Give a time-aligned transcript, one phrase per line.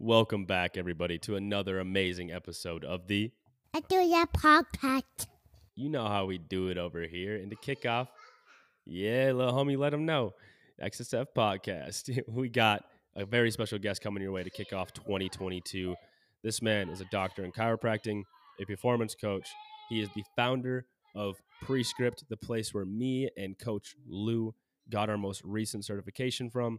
[0.00, 3.32] Welcome back, everybody, to another amazing episode of the
[3.74, 5.26] I do that podcast.
[5.74, 7.34] You Know How We Do It over here.
[7.34, 8.06] And to kick off,
[8.86, 10.34] yeah, little homie, let them know.
[10.80, 12.16] XSF podcast.
[12.28, 12.84] we got
[13.16, 15.96] a very special guest coming your way to kick off 2022.
[16.44, 18.22] This man is a doctor in chiropractic,
[18.60, 19.48] a performance coach.
[19.88, 20.86] He is the founder
[21.16, 24.54] of Prescript, the place where me and Coach Lou
[24.88, 26.78] got our most recent certification from.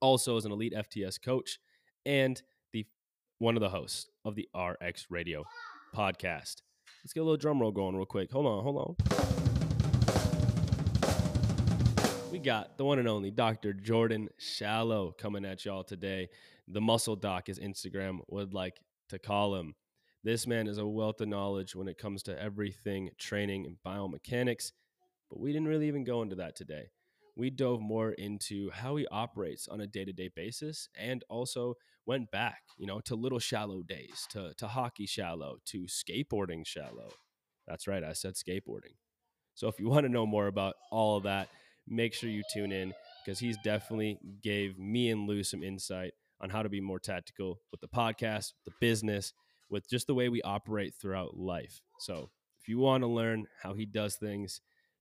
[0.00, 1.58] Also, is an elite FTS coach
[2.06, 2.40] and
[2.72, 2.86] the
[3.38, 5.44] one of the hosts of the RX Radio
[5.94, 6.62] podcast.
[7.04, 8.30] Let's get a little drum roll going real quick.
[8.32, 8.96] Hold on, hold on.
[12.30, 13.72] We got the one and only Dr.
[13.72, 16.28] Jordan Shallow coming at y'all today.
[16.66, 19.74] The muscle doc, as Instagram would like to call him.
[20.24, 24.72] This man is a wealth of knowledge when it comes to everything training and biomechanics,
[25.30, 26.90] but we didn't really even go into that today.
[27.38, 31.74] We dove more into how he operates on a day to day basis and also
[32.04, 37.10] went back, you know, to little shallow days, to, to hockey shallow, to skateboarding shallow.
[37.68, 38.96] That's right, I said skateboarding.
[39.54, 41.48] So if you want to know more about all of that,
[41.86, 42.92] make sure you tune in
[43.24, 47.60] because he's definitely gave me and Lou some insight on how to be more tactical
[47.70, 49.32] with the podcast, the business,
[49.70, 51.82] with just the way we operate throughout life.
[52.00, 52.30] So
[52.60, 54.60] if you want to learn how he does things,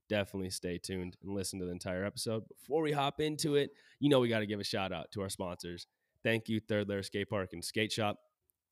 [0.10, 2.44] definitely stay tuned and listen to the entire episode.
[2.48, 5.22] Before we hop into it, you know we got to give a shout out to
[5.22, 5.88] our sponsors.
[6.24, 8.18] Thank you, Third Layer Skate Park and Skate Shop.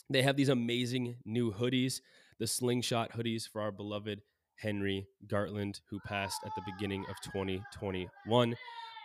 [0.10, 2.02] They have these amazing new hoodies,
[2.40, 4.22] the slingshot hoodies for our beloved
[4.58, 8.56] Henry Gartland, who passed at the beginning of 2021.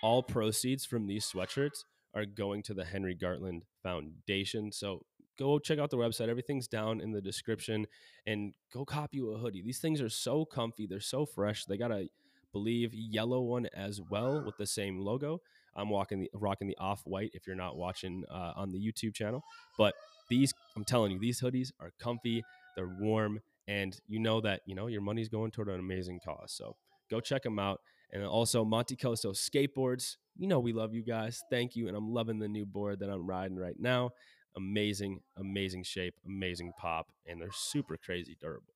[0.02, 4.72] All proceeds from these sweatshirts are going to the Henry Gartland Foundation.
[4.72, 5.04] So
[5.40, 6.28] go check out the website.
[6.28, 7.86] Everything's down in the description
[8.26, 9.62] and go copy you a hoodie.
[9.62, 11.64] These things are so comfy, they're so fresh.
[11.64, 12.08] They got a
[12.52, 15.40] believe yellow one as well with the same logo.
[15.74, 19.14] I'm walking the rocking the off white if you're not watching uh, on the YouTube
[19.14, 19.42] channel.
[19.78, 19.94] But
[20.28, 22.42] these, I'm telling you, these hoodies are comfy,
[22.76, 26.52] they're warm, and you know that you know your money's going toward an amazing cause.
[26.52, 26.76] So
[27.10, 27.80] go check them out.
[28.12, 30.16] And also Monte Costo skateboards.
[30.36, 31.40] You know we love you guys.
[31.50, 34.10] Thank you, and I'm loving the new board that I'm riding right now.
[34.56, 38.74] Amazing, amazing shape, amazing pop, and they're super crazy durable.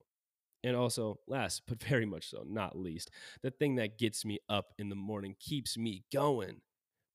[0.62, 3.10] And also, last but very much so, not least,
[3.42, 6.60] the thing that gets me up in the morning, keeps me going.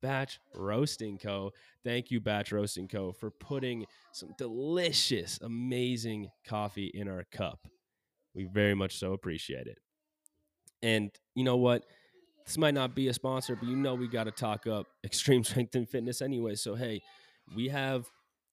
[0.01, 1.51] Batch Roasting Co.
[1.83, 7.67] Thank you, Batch Roasting Co., for putting some delicious, amazing coffee in our cup.
[8.33, 9.79] We very much so appreciate it.
[10.81, 11.83] And you know what?
[12.45, 15.43] This might not be a sponsor, but you know we got to talk up extreme
[15.43, 16.55] strength and fitness anyway.
[16.55, 17.01] So, hey,
[17.55, 18.09] we have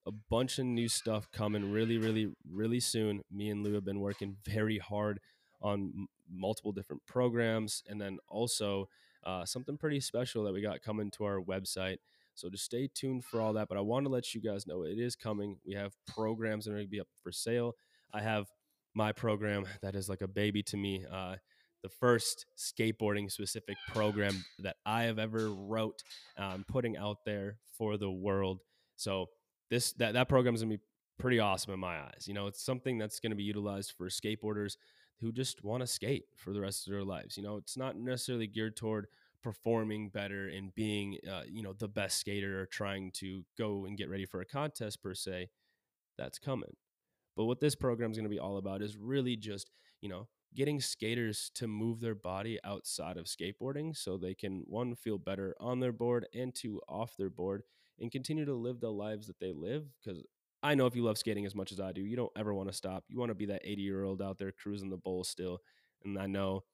[0.06, 3.22] a bunch of new stuff coming really, really, really soon.
[3.30, 5.20] Me and Lou have been working very hard
[5.60, 8.88] on m- multiple different programs, and then also
[9.24, 11.96] uh, something pretty special that we got coming to our website.
[12.34, 13.68] So just stay tuned for all that.
[13.68, 15.56] But I want to let you guys know it is coming.
[15.66, 17.74] We have programs that are going to be up for sale.
[18.12, 18.46] I have
[18.94, 21.04] my program that is like a baby to me.
[21.10, 21.36] Uh,
[21.82, 26.02] the first skateboarding specific program that I have ever wrote,
[26.36, 28.60] um, putting out there for the world.
[28.96, 29.26] So
[29.70, 30.82] this that that program is gonna be
[31.18, 32.24] pretty awesome in my eyes.
[32.26, 34.76] You know, it's something that's gonna be utilized for skateboarders
[35.20, 37.36] who just want to skate for the rest of their lives.
[37.36, 39.06] You know, it's not necessarily geared toward
[39.42, 43.96] performing better and being, uh, you know, the best skater or trying to go and
[43.96, 45.48] get ready for a contest per se.
[46.18, 46.76] That's coming.
[47.36, 50.28] But what this program is going to be all about is really just, you know,
[50.54, 55.54] getting skaters to move their body outside of skateboarding so they can one feel better
[55.60, 57.62] on their board and two off their board
[58.00, 60.22] and continue to live the lives that they live because
[60.62, 62.68] I know if you love skating as much as I do, you don't ever want
[62.68, 63.04] to stop.
[63.08, 65.60] You want to be that 80 year old out there cruising the bowl still.
[66.04, 66.64] And I know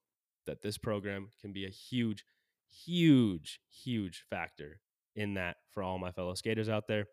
[0.47, 2.25] that this program can be a huge,
[2.69, 4.81] huge, huge factor
[5.15, 7.07] in that for all my fellow skaters out there.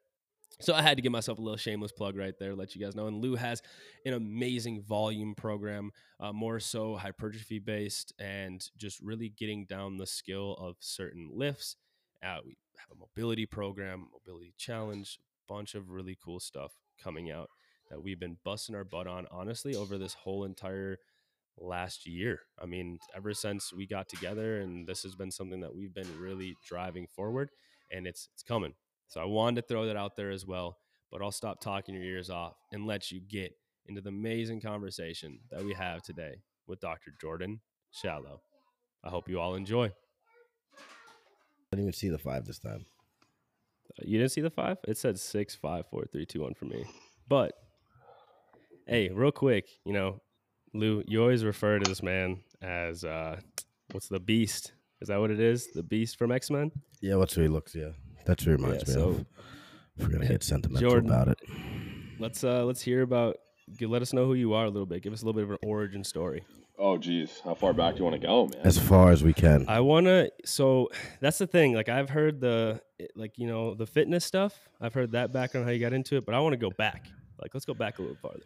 [0.61, 2.95] So I had to give myself a little shameless plug right there, let you guys
[2.95, 3.07] know.
[3.07, 3.61] And Lou has
[4.05, 10.07] an amazing volume program, uh, more so hypertrophy based, and just really getting down the
[10.07, 11.75] skill of certain lifts.
[12.23, 16.71] Uh, we have a mobility program, mobility challenge, bunch of really cool stuff
[17.01, 17.49] coming out
[17.89, 20.97] that we've been busting our butt on honestly over this whole entire
[21.57, 22.41] last year.
[22.61, 26.19] I mean, ever since we got together and this has been something that we've been
[26.19, 27.49] really driving forward
[27.91, 28.73] and it's it's coming.
[29.07, 30.77] So I wanted to throw that out there as well,
[31.11, 33.53] but I'll stop talking your ears off and let you get
[33.87, 36.35] into the amazing conversation that we have today
[36.67, 37.11] with Dr.
[37.19, 37.59] Jordan
[37.91, 38.41] Shallow.
[39.03, 39.91] I hope you all enjoy.
[41.71, 42.85] I didn't even see the five this time.
[44.01, 44.77] You didn't see the five?
[44.87, 46.83] It said six, five, four, three, two, one for me.
[47.27, 47.53] But
[48.87, 50.21] hey, real quick, you know,
[50.73, 53.39] Lou, you always refer to this man as uh
[53.91, 54.73] what's the beast?
[55.01, 55.67] Is that what it is?
[55.73, 56.71] The beast from X Men?
[57.01, 57.75] Yeah, what's who he looks?
[57.75, 57.91] Yeah,
[58.25, 59.25] that's who he reminds Yeah, me so- of.
[59.97, 61.09] If we're gonna get sentimental Jordan.
[61.09, 61.39] about it.
[62.19, 63.35] Let's uh let's hear about.
[63.81, 65.03] Let us know who you are a little bit.
[65.03, 66.43] Give us a little bit of an origin story.
[66.81, 68.65] Oh, geez, how far back do you want to go, man?
[68.65, 69.65] As far as we can.
[69.67, 70.29] I wanna.
[70.45, 70.89] So
[71.19, 71.73] that's the thing.
[71.73, 72.81] Like I've heard the
[73.15, 74.57] like you know the fitness stuff.
[74.79, 77.07] I've heard that background how you got into it, but I want to go back.
[77.41, 78.45] Like let's go back a little farther.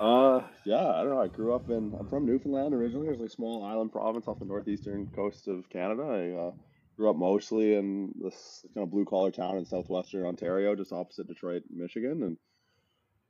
[0.00, 1.20] Uh, yeah, I don't know.
[1.20, 1.94] I grew up in.
[2.00, 3.08] I'm from Newfoundland originally.
[3.08, 6.02] It's like a small island province off the northeastern coast of Canada.
[6.04, 6.52] I uh,
[6.96, 11.28] grew up mostly in this kind of blue collar town in southwestern Ontario, just opposite
[11.28, 12.36] Detroit, Michigan, and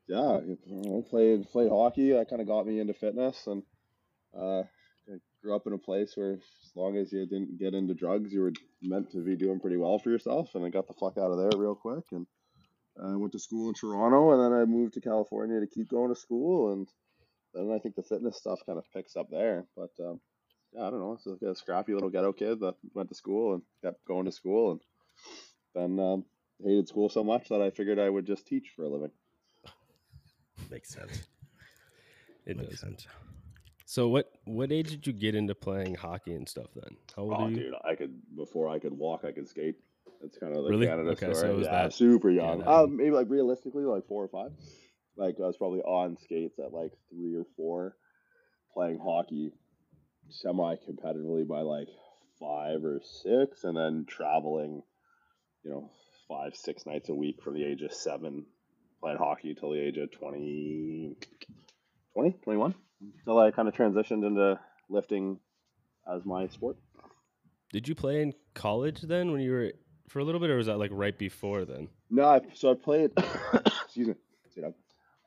[0.07, 2.13] yeah, you know, played played hockey.
[2.13, 3.65] That kind of got me into fitness, and
[4.39, 4.63] uh,
[5.11, 8.33] I grew up in a place where as long as you didn't get into drugs,
[8.33, 8.53] you were
[8.83, 10.55] meant to be doing pretty well for yourself.
[10.55, 12.27] And I got the fuck out of there real quick, and
[13.03, 16.13] I went to school in Toronto, and then I moved to California to keep going
[16.13, 16.89] to school, and
[17.55, 19.67] then I think the fitness stuff kind of picks up there.
[19.77, 20.21] But um,
[20.73, 21.15] yeah, I don't know.
[21.15, 24.33] It's like a scrappy little ghetto kid that went to school and kept going to
[24.33, 24.81] school, and
[25.75, 26.25] then um,
[26.63, 29.13] hated school so much that I figured I would just teach for a living.
[30.71, 31.27] Makes sense.
[32.47, 32.81] It Makes does.
[32.81, 33.07] sense.
[33.91, 36.95] So what what age did you get into playing hockey and stuff then?
[37.17, 37.57] How old Oh, are you?
[37.57, 39.77] dude, I could before I could walk, I could skate.
[40.21, 40.87] That's kind of the Really?
[40.87, 41.51] Canada Okay, story.
[41.53, 42.59] it was yeah, that- super young.
[42.59, 44.53] that um, maybe like realistically, like four or five.
[45.17, 47.97] Like I was probably on skates at like three or four,
[48.75, 49.53] playing hockey
[50.29, 51.89] semi-competitively by like
[52.39, 54.83] five or six, and then traveling,
[55.65, 55.91] you know,
[56.29, 58.45] five six nights a week from the age of seven,
[59.01, 61.17] playing hockey till the age of 20,
[62.15, 62.75] 20 21.
[63.19, 64.59] Until I kind of transitioned into
[64.89, 65.39] lifting
[66.13, 66.77] as my sport.
[67.73, 69.73] Did you play in college then when you were
[70.09, 71.89] for a little bit, or was that like right before then?
[72.11, 73.13] No, I, so I played.
[73.85, 74.15] excuse me.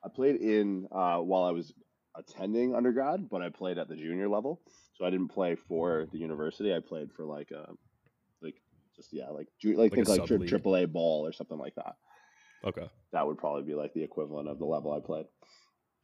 [0.03, 1.71] I played in uh, while I was
[2.15, 4.59] attending undergrad, but I played at the junior level.
[4.97, 6.73] So I didn't play for the university.
[6.73, 7.69] I played for like a,
[8.41, 8.55] like
[8.95, 10.49] just yeah, like ju- like, Like think like tri- sub-league.
[10.49, 11.95] triple A ball or something like that.
[12.65, 12.89] Okay.
[13.13, 15.25] That would probably be like the equivalent of the level I played.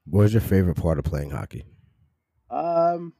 [0.09, 1.65] What was your favorite part of playing hockey?
[2.49, 3.13] Um,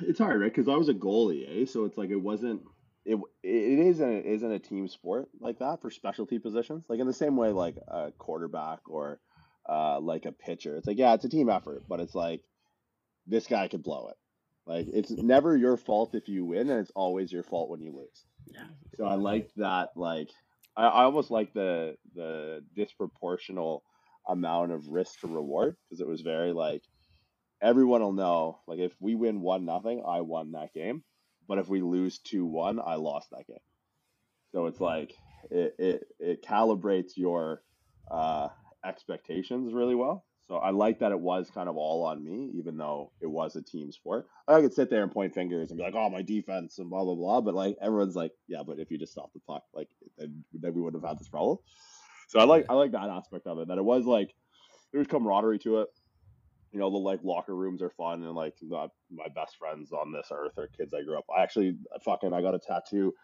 [0.00, 0.52] it's hard, right?
[0.52, 1.66] Because I was a goalie, eh?
[1.66, 2.62] So it's like it wasn't.
[3.04, 6.86] It it isn't it isn't a team sport like that for specialty positions.
[6.88, 9.20] Like in the same way, like a quarterback or
[9.68, 10.76] uh like a pitcher.
[10.76, 12.40] It's like yeah, it's a team effort, but it's like
[13.26, 14.16] this guy could blow it.
[14.66, 17.94] Like it's never your fault if you win, and it's always your fault when you
[17.94, 18.24] lose.
[18.46, 18.64] Yeah.
[18.96, 19.90] So I liked that.
[19.96, 20.30] Like
[20.74, 23.82] I, I almost like the the disproportional
[24.28, 26.82] amount of risk to reward because it was very like
[27.62, 31.04] everyone will know like if we win one nothing, I won that game.
[31.48, 33.56] But if we lose two one, I lost that game.
[34.52, 35.14] So it's like
[35.50, 37.62] it it, it calibrates your
[38.10, 38.48] uh,
[38.84, 40.24] expectations really well.
[40.46, 43.56] So I like that it was kind of all on me, even though it was
[43.56, 44.26] a team sport.
[44.46, 47.02] I could sit there and point fingers and be like, "Oh, my defense," and blah
[47.04, 47.40] blah blah.
[47.40, 49.88] But like everyone's like, "Yeah, but if you just stop the puck, like
[50.18, 51.58] then, then we wouldn't have had this problem."
[52.34, 53.68] So I like I like that aspect of it.
[53.68, 54.34] That it was like
[54.92, 55.88] there was camaraderie to it.
[56.72, 60.12] You know, the like locker rooms are fun, and like the, my best friends on
[60.12, 61.24] this earth are kids I grew up.
[61.34, 63.14] I actually fucking I got a tattoo.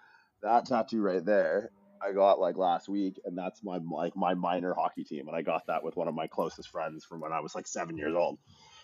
[0.43, 4.75] That tattoo right there, I got like last week, and that's my like my minor
[4.75, 7.41] hockey team, and I got that with one of my closest friends from when I
[7.41, 8.39] was like seven years old.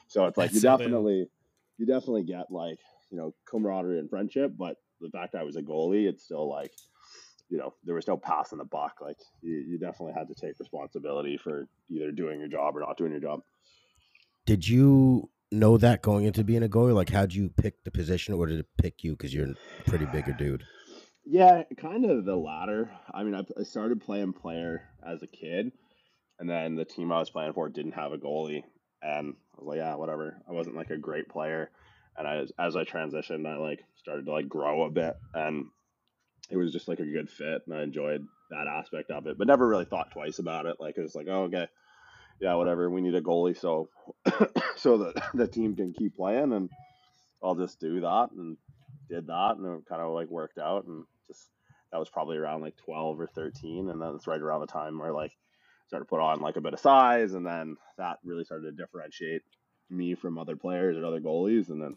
[0.09, 1.29] So it's like That's you so definitely,
[1.79, 2.79] you definitely get like
[3.11, 6.73] you know camaraderie and friendship, but the fact I was a goalie, it's still like,
[7.49, 8.97] you know, there was no passing the buck.
[9.01, 12.97] Like you, you definitely had to take responsibility for either doing your job or not
[12.97, 13.41] doing your job.
[14.47, 16.95] Did you know that going into being a goalie?
[16.95, 20.07] Like, how'd you pick the position, or did it pick you because you're a pretty
[20.07, 20.65] bigger dude?
[21.25, 22.91] Yeah, kind of the latter.
[23.13, 25.73] I mean, I, I started playing player as a kid,
[26.39, 28.63] and then the team I was playing for didn't have a goalie,
[29.03, 30.41] and I was like, yeah, whatever.
[30.49, 31.71] I wasn't like a great player,
[32.17, 35.67] and I as I transitioned, I like started to like grow a bit, and
[36.51, 39.47] it was just like a good fit, and I enjoyed that aspect of it, but
[39.47, 40.77] never really thought twice about it.
[40.79, 41.67] Like it was like, oh, okay,
[42.41, 42.89] yeah, whatever.
[42.91, 43.89] We need a goalie, so
[44.77, 46.71] so that the team can keep playing, and
[47.43, 48.57] I'll just do that, and
[49.09, 51.49] did that, and it kind of like worked out, and just
[51.93, 54.99] that was probably around like 12 or 13 and then it's right around the time
[54.99, 55.33] where like
[55.87, 58.83] started to put on like a bit of size and then that really started to
[58.83, 59.43] differentiate
[59.89, 61.97] me from other players and other goalies and then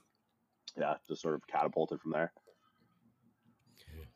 [0.77, 2.31] yeah just sort of catapulted from there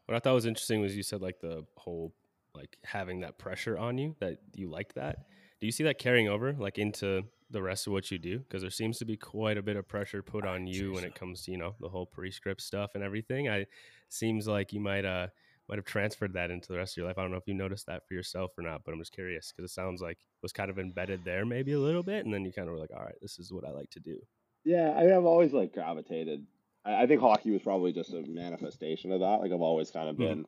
[0.06, 2.14] What I thought was interesting was you said like the whole
[2.56, 5.26] like having that pressure on you that you like that.
[5.60, 8.40] Do you see that carrying over like into the rest of what you do?
[8.40, 11.16] Because there seems to be quite a bit of pressure put on you when it
[11.16, 13.50] comes to you know the whole prescript stuff and everything.
[13.50, 13.66] I
[14.10, 15.28] seems like you might uh
[15.70, 17.18] might have transferred that into the rest of your life.
[17.18, 19.52] I don't know if you noticed that for yourself or not, but I'm just curious
[19.56, 22.34] because it sounds like it was kind of embedded there maybe a little bit, and
[22.34, 24.18] then you kind of were like, all right, this is what I like to do.
[24.66, 26.46] yeah i mean i've always like gravitated
[26.86, 30.10] I, I think hockey was probably just a manifestation of that like i've always kind
[30.10, 30.20] of Mhm.
[30.20, 30.46] been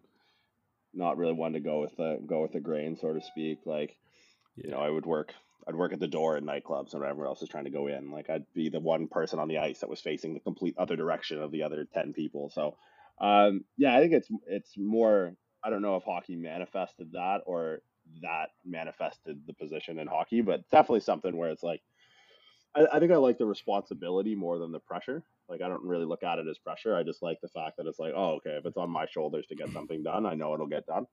[0.94, 3.60] not really one to go with the go with the grain, so to speak.
[3.66, 3.98] Like,
[4.56, 5.34] you know, I would work
[5.68, 8.12] I'd work at the door at nightclubs and everyone else is trying to go in.
[8.12, 10.96] Like I'd be the one person on the ice that was facing the complete other
[10.96, 12.50] direction of the other ten people.
[12.50, 12.78] So,
[13.20, 15.36] um, yeah, I think it's it's more.
[15.64, 17.80] I don't know if hockey manifested that or
[18.22, 21.82] that manifested the position in hockey, but definitely something where it's like.
[22.76, 25.24] I, I think I like the responsibility more than the pressure.
[25.50, 26.96] Like I don't really look at it as pressure.
[26.96, 29.46] I just like the fact that it's like, oh, okay, if it's on my shoulders
[29.48, 31.06] to get something done, I know it'll get done.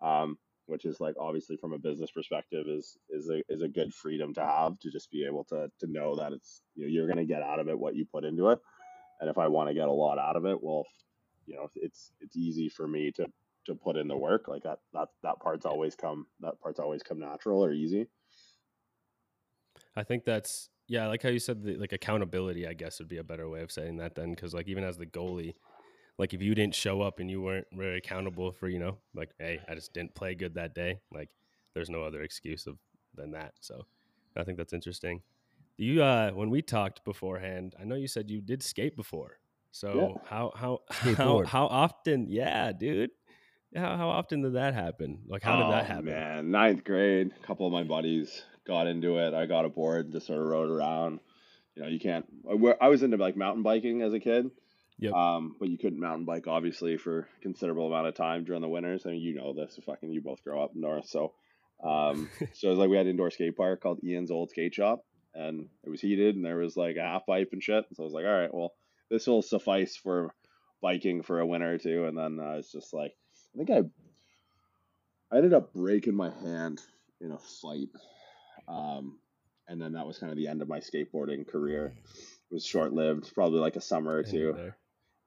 [0.00, 0.38] Um,
[0.70, 4.32] which is like obviously from a business perspective is is a is a good freedom
[4.32, 7.18] to have to just be able to to know that it's you know you're going
[7.18, 8.58] to get out of it what you put into it
[9.20, 10.86] and if i want to get a lot out of it well
[11.46, 13.26] you know it's it's easy for me to
[13.66, 17.02] to put in the work like that that that part's always come that part's always
[17.02, 18.06] come natural or easy
[19.96, 23.08] i think that's yeah I like how you said the, like accountability i guess would
[23.08, 25.54] be a better way of saying that then because like even as the goalie
[26.18, 29.30] like if you didn't show up and you weren't very accountable for you know like
[29.38, 31.28] hey i just didn't play good that day like
[31.74, 32.76] there's no other excuse of
[33.14, 33.86] than that so
[34.36, 35.22] i think that's interesting.
[35.78, 39.38] You uh when we talked beforehand i know you said you did skate before
[39.70, 40.28] so yeah.
[40.28, 40.80] how how
[41.16, 43.10] how how often yeah dude
[43.74, 45.20] how, how often did that happen?
[45.28, 46.04] Like how oh, did that oh, happen?
[46.06, 50.06] man ninth grade a couple of my buddies got into it i got a board
[50.06, 51.20] and just sort of rode around
[51.74, 52.26] you know you can't
[52.80, 54.50] i was into like mountain biking as a kid
[55.00, 55.14] Yep.
[55.14, 58.68] Um, but you couldn't mountain bike obviously for a considerable amount of time during the
[58.68, 59.06] winters.
[59.06, 59.78] I mean, you know this.
[59.86, 61.32] Fucking, you both grow up north, so
[61.82, 64.74] um, so it was like we had an indoor skate park called Ian's Old Skate
[64.74, 67.84] Shop, and it was heated, and there was like a half pipe and shit.
[67.94, 68.74] So I was like, all right, well,
[69.10, 70.34] this will suffice for
[70.82, 72.04] biking for a winter or two.
[72.06, 73.12] And then I was just like,
[73.54, 76.80] I think I I ended up breaking my hand
[77.20, 77.88] in a fight.
[78.68, 79.18] Um,
[79.68, 81.94] and then that was kind of the end of my skateboarding career.
[82.50, 84.54] It was short lived, probably like a summer or two.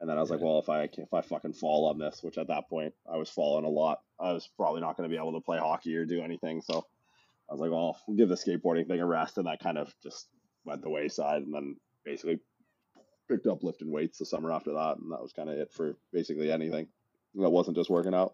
[0.02, 2.38] And then I was like, well, if I if I fucking fall on this, which
[2.38, 5.20] at that point I was falling a lot, I was probably not going to be
[5.20, 6.62] able to play hockey or do anything.
[6.62, 6.86] So
[7.50, 9.94] I was like, well, we'll give the skateboarding thing a rest, and that kind of
[10.04, 10.28] just
[10.66, 11.44] went the wayside.
[11.44, 12.40] And then basically
[13.30, 15.96] picked up lifting weights the summer after that, and that was kind of it for
[16.12, 16.88] basically anything
[17.36, 18.34] that wasn't just working out.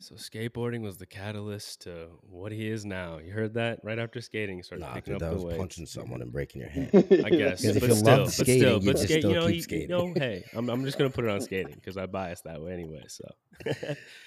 [0.00, 3.18] So skateboarding was the catalyst to what he is now.
[3.18, 5.58] You heard that right after skating, started nah, picking dude, up that the was weight.
[5.58, 6.90] punching someone and breaking your hand.
[6.94, 9.30] I guess, but if you still, love skating, but still, you but just skate, still
[9.30, 9.90] you know, keep he, skating.
[9.90, 12.60] you know, hey, I'm, I'm just gonna put it on skating because I bias that
[12.60, 13.04] way anyway.
[13.08, 13.24] So,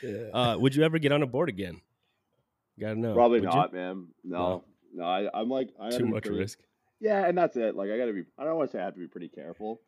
[0.01, 0.30] yeah.
[0.34, 1.80] uh, would you ever get on a board again?
[2.82, 3.13] gotta know.
[3.13, 3.77] Probably would not, you?
[3.77, 4.08] man.
[4.24, 4.63] No,
[4.94, 5.03] no.
[5.03, 6.60] I, I'm like I Too much pretty, risk.
[7.00, 7.75] Yeah, and that's it.
[7.75, 8.24] Like I gotta be.
[8.38, 9.80] I don't want to say I have to be pretty careful,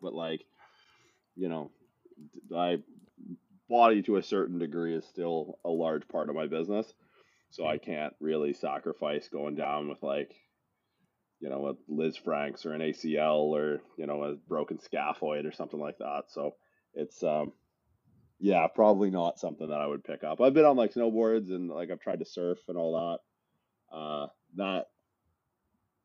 [0.00, 0.44] but like,
[1.36, 1.70] you know,
[2.54, 2.78] I
[3.70, 6.92] body to a certain degree is still a large part of my business.
[7.50, 10.34] So I can't really sacrifice going down with like,
[11.40, 15.80] you know, a Lisfrancs or an ACL or, you know, a broken scaphoid or something
[15.80, 16.24] like that.
[16.28, 16.56] So
[16.94, 17.52] it's, um,
[18.38, 20.40] yeah, probably not something that I would pick up.
[20.40, 23.18] I've been on like snowboards and like I've tried to surf and all
[23.90, 23.96] that.
[23.96, 24.86] Uh, not,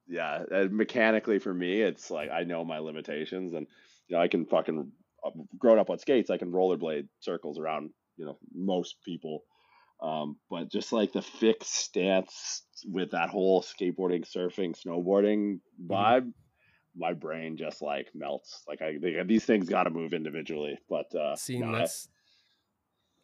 [0.07, 3.67] yeah, mechanically for me, it's like I know my limitations and,
[4.07, 4.91] you know, I can fucking
[5.58, 9.44] grown up on skates, I can rollerblade circles around, you know, most people.
[10.01, 15.91] Um, but just like the fixed stance with that whole skateboarding, surfing, snowboarding mm-hmm.
[15.91, 17.00] vibe, mm-hmm.
[17.00, 18.63] my brain just like melts.
[18.67, 20.77] Like I, they, these things got to move individually.
[20.89, 22.10] But uh, see, no, that's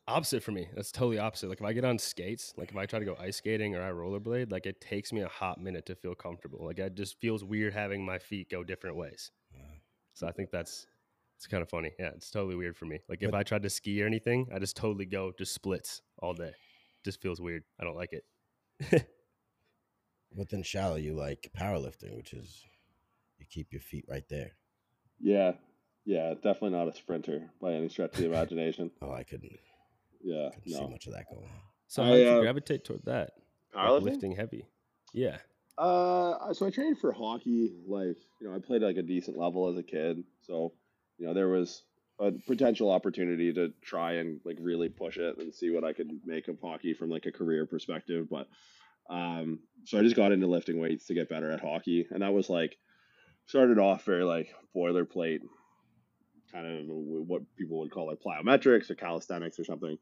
[0.08, 0.70] I, opposite for me.
[0.74, 1.50] That's totally opposite.
[1.50, 3.84] Like if I get on skates, like if I try to go ice skating or
[3.84, 6.66] I rollerblade, like it takes me a hot minute to feel comfortable.
[6.66, 9.30] Like it just feels weird having my feet go different ways.
[10.14, 10.88] So I think that's
[11.42, 11.92] it's kind of funny.
[11.98, 13.00] Yeah, it's totally weird for me.
[13.10, 16.36] Like if I tried to ski or anything, I just totally go just splits all
[16.36, 16.52] day.
[17.04, 17.64] Just feels weird.
[17.80, 18.24] I don't like it.
[20.38, 22.64] but then shallow, you like powerlifting, which is
[23.40, 24.52] you keep your feet right there.
[25.20, 25.54] Yeah,
[26.06, 28.92] yeah, definitely not a sprinter by any stretch of the imagination.
[29.02, 29.52] oh, I couldn't.
[30.24, 30.78] Yeah, couldn't no.
[30.78, 31.62] see much of that going on.
[31.88, 33.32] So how did you uh, gravitate toward that?
[33.76, 34.68] Powerlifting, like lifting heavy.
[35.12, 35.38] Yeah.
[35.76, 37.74] Uh, so I trained for hockey.
[37.88, 40.24] Like, you know, I played like a decent level as a kid.
[40.42, 40.74] So
[41.22, 41.84] you know, there was
[42.20, 46.10] a potential opportunity to try and like really push it and see what I could
[46.26, 48.28] make of hockey from like a career perspective.
[48.28, 48.48] But
[49.08, 52.34] um, so I just got into lifting weights to get better at hockey, and that
[52.34, 52.76] was like
[53.46, 55.42] started off very like boilerplate,
[56.52, 60.00] kind of what people would call like plyometrics or calisthenics or something.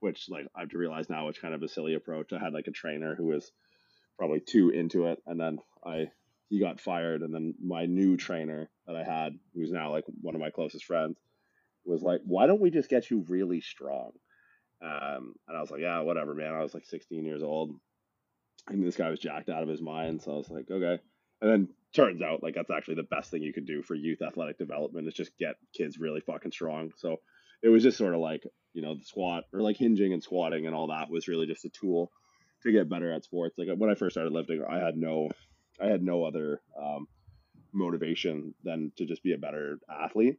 [0.00, 2.32] Which like I have to realize now, it's kind of a silly approach.
[2.32, 3.52] I had like a trainer who was
[4.18, 6.06] probably too into it, and then I
[6.48, 10.34] he got fired, and then my new trainer that I had, who's now like one
[10.34, 11.18] of my closest friends,
[11.84, 14.12] was like, "Why don't we just get you really strong?"
[14.82, 17.74] Um, and I was like, "Yeah, whatever, man." I was like 16 years old,
[18.68, 20.22] and this guy was jacked out of his mind.
[20.22, 21.00] So I was like, "Okay."
[21.40, 24.22] And then turns out like that's actually the best thing you can do for youth
[24.22, 26.92] athletic development is just get kids really fucking strong.
[26.96, 27.16] So
[27.62, 30.66] it was just sort of like you know the squat or like hinging and squatting
[30.66, 32.12] and all that was really just a tool
[32.62, 33.56] to get better at sports.
[33.58, 35.30] Like when I first started lifting, I had no
[35.80, 37.06] I had no other um,
[37.72, 40.38] motivation than to just be a better athlete.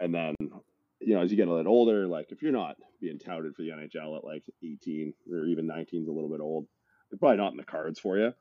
[0.00, 0.34] And then
[1.00, 3.62] you know, as you get a little older, like if you're not being touted for
[3.62, 6.66] the NHL at like 18 or even 19 is a little bit old,
[7.10, 8.32] they're probably not in the cards for you.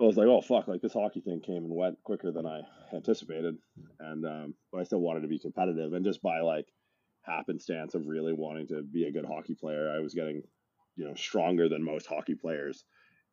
[0.00, 2.62] I was like, oh fuck, like this hockey thing came and went quicker than I
[2.92, 3.56] anticipated,
[4.00, 6.66] and um, but I still wanted to be competitive, and just by like
[7.22, 10.42] happenstance of really wanting to be a good hockey player, I was getting,
[10.96, 12.84] you know, stronger than most hockey players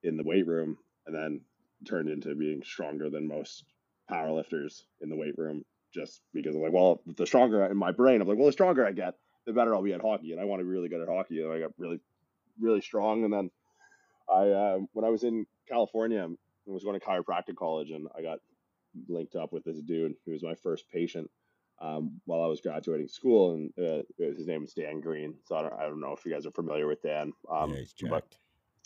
[0.03, 0.77] in the weight room,
[1.07, 1.41] and then
[1.87, 3.65] turned into being stronger than most
[4.09, 8.21] powerlifters in the weight room just because I'm like, well, the stronger in my brain,
[8.21, 10.45] I'm like, well, the stronger I get, the better I'll be at hockey, and I
[10.45, 11.99] want to be really good at hockey, and I got really,
[12.59, 13.51] really strong, and then
[14.29, 18.21] I uh, when I was in California, I was going to chiropractic college, and I
[18.21, 18.39] got
[19.07, 21.29] linked up with this dude who was my first patient
[21.81, 25.35] um, while I was graduating school, and uh, his name is Dan Green.
[25.45, 27.33] So I don't, I don't know if you guys are familiar with Dan.
[27.51, 28.37] Um, yeah, he's but- jacked.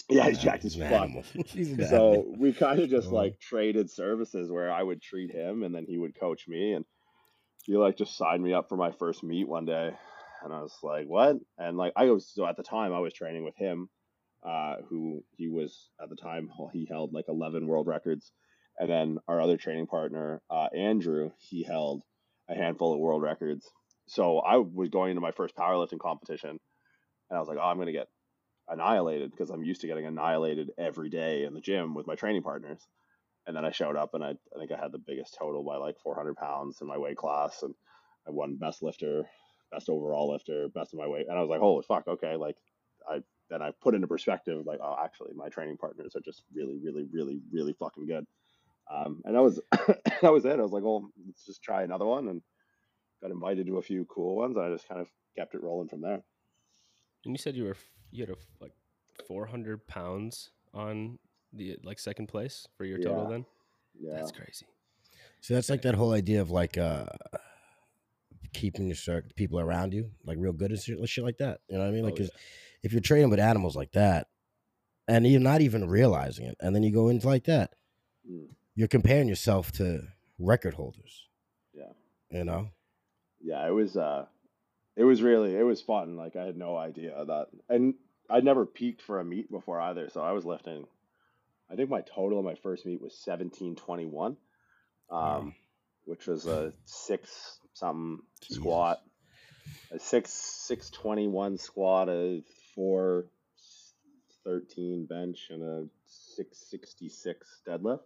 [0.09, 0.91] Yeah, he's jacked as fuck.
[0.91, 1.23] animal.
[1.47, 3.15] He's an So we kind of just Oh.
[3.15, 6.73] like traded services where I would treat him and then he would coach me.
[6.73, 6.85] And
[7.63, 9.91] he like just signed me up for my first meet one day.
[10.43, 11.37] And I was like, what?
[11.57, 13.89] And like, I was, so at the time I was training with him,
[14.47, 18.31] uh, who he was at the time, he held like 11 world records.
[18.77, 22.03] And then our other training partner, uh, Andrew, he held
[22.47, 23.67] a handful of world records.
[24.07, 26.59] So I was going into my first powerlifting competition
[27.29, 28.07] and I was like, oh, I'm going to get
[28.69, 32.43] annihilated because I'm used to getting annihilated every day in the gym with my training
[32.43, 32.79] partners.
[33.47, 35.77] And then I showed up and I, I think I had the biggest total by
[35.77, 37.61] like 400 pounds in my weight class.
[37.61, 37.75] And
[38.27, 39.25] I won best lifter,
[39.71, 41.27] best overall lifter, best of my weight.
[41.29, 42.35] And I was like, holy fuck, okay.
[42.35, 42.55] Like,
[43.07, 43.19] I
[43.49, 47.05] then I put into perspective, like, oh, actually, my training partners are just really, really,
[47.11, 48.25] really, really fucking good.
[48.91, 49.59] Um, and that was
[50.21, 50.59] that was it.
[50.59, 52.41] I was like, well, let's just try another one, and
[53.21, 54.55] got invited to a few cool ones.
[54.55, 55.07] And I just kind of
[55.37, 56.23] kept it rolling from there.
[57.23, 57.77] And you said you were
[58.11, 58.73] you had a like
[59.27, 61.17] 400 pounds on
[61.53, 63.23] the like second place for your total.
[63.23, 63.29] Yeah.
[63.29, 63.45] Then
[63.99, 64.65] Yeah, that's crazy.
[65.41, 67.05] So that's like that whole idea of like uh
[68.53, 71.59] keeping your cir- people around you like real good and shit, shit like that.
[71.69, 72.03] You know what I mean?
[72.03, 72.31] Like, Oh, 'cause
[72.83, 74.27] if you're training with animals like that,
[75.07, 77.75] and you're not even realizing it, and then you go into like that,
[78.29, 78.47] Mm.
[78.75, 80.07] you're comparing yourself to
[80.39, 81.27] record holders.
[81.73, 81.91] yeah.
[82.31, 82.69] You know?
[83.41, 84.25] yeah, it was uh
[84.95, 86.15] it was really it was fun.
[86.15, 87.95] Like I had no idea that and
[88.29, 90.09] I'd never peaked for a meet before either.
[90.09, 90.85] So I was lifting
[91.69, 94.37] I think my total in my first meet was seventeen twenty one.
[95.09, 95.51] Um Wow.
[96.05, 98.57] which was a six something Jesus.
[98.57, 99.01] squat.
[99.91, 103.25] A six six twenty one squat, a four
[104.43, 108.01] thirteen bench and a six sixty six deadlift.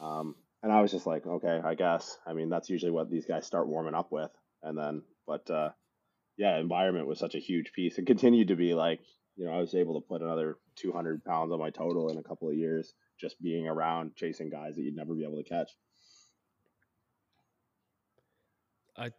[0.00, 2.18] Um and I was just like, okay, I guess.
[2.26, 4.30] I mean, that's usually what these guys start warming up with.
[4.62, 5.70] And then, but uh,
[6.40, 7.98] yeah, environment was such a huge piece.
[7.98, 8.98] and continued to be like,
[9.36, 12.22] you know, I was able to put another 200 pounds on my total in a
[12.22, 15.70] couple of years just being around chasing guys that you'd never be able to catch.
[18.96, 19.10] I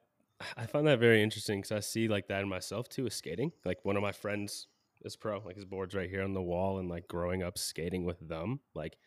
[0.58, 3.52] I find that very interesting because I see like that in myself too with skating.
[3.64, 4.66] Like one of my friends
[5.06, 8.04] is pro, like his board's right here on the wall, and like growing up skating
[8.04, 8.98] with them, like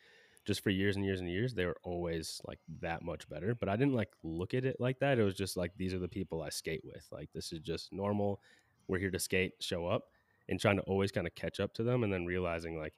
[0.45, 3.55] just for years and years and years, they were always like that much better.
[3.55, 5.19] But I didn't like look at it like that.
[5.19, 7.05] It was just like these are the people I skate with.
[7.11, 8.41] Like this is just normal.
[8.87, 10.03] We're here to skate, show up,
[10.47, 12.93] and trying to always kind of catch up to them, and then realizing like,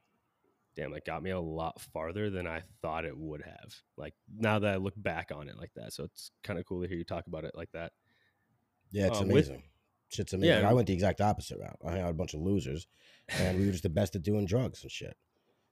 [0.75, 3.73] damn, it got me a lot farther than I thought it would have.
[3.95, 6.81] Like now that I look back on it like that, so it's kind of cool
[6.81, 7.93] to hear you talk about it like that.
[8.91, 9.63] Yeah, it's um, with- amazing.
[10.09, 10.61] Shit's amazing.
[10.61, 10.69] Yeah.
[10.69, 11.79] I went the exact opposite route.
[11.85, 12.87] I had a bunch of losers,
[13.27, 15.17] and we were just the best at doing drugs and shit.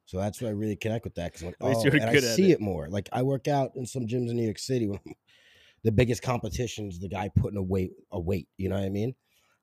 [0.06, 2.56] So that's why I really connect with that because like, oh, and I see it.
[2.56, 2.62] it.
[2.62, 2.88] more.
[2.88, 4.88] Like I work out in some gyms in New York City.
[4.88, 5.00] When
[5.84, 8.48] the biggest competitions, the guy putting a weight, a weight.
[8.58, 9.16] You know what I mean?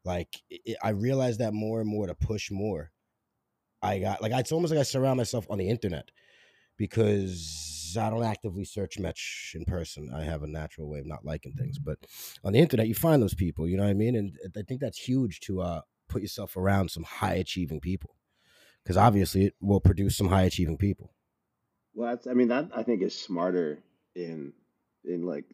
[0.05, 2.90] Like it, I realize that more and more to push more.
[3.83, 6.11] I got like it's almost like I surround myself on the internet
[6.76, 10.11] because I don't actively search much in person.
[10.12, 11.98] I have a natural way of not liking things, but
[12.42, 13.68] on the internet you find those people.
[13.68, 14.16] You know what I mean?
[14.16, 18.16] And I think that's huge to uh, put yourself around some high achieving people
[18.85, 21.12] because obviously it will produce some high achieving people.
[21.95, 23.83] Well, that's, I mean, that I think is smarter
[24.14, 24.53] in,
[25.05, 25.45] in like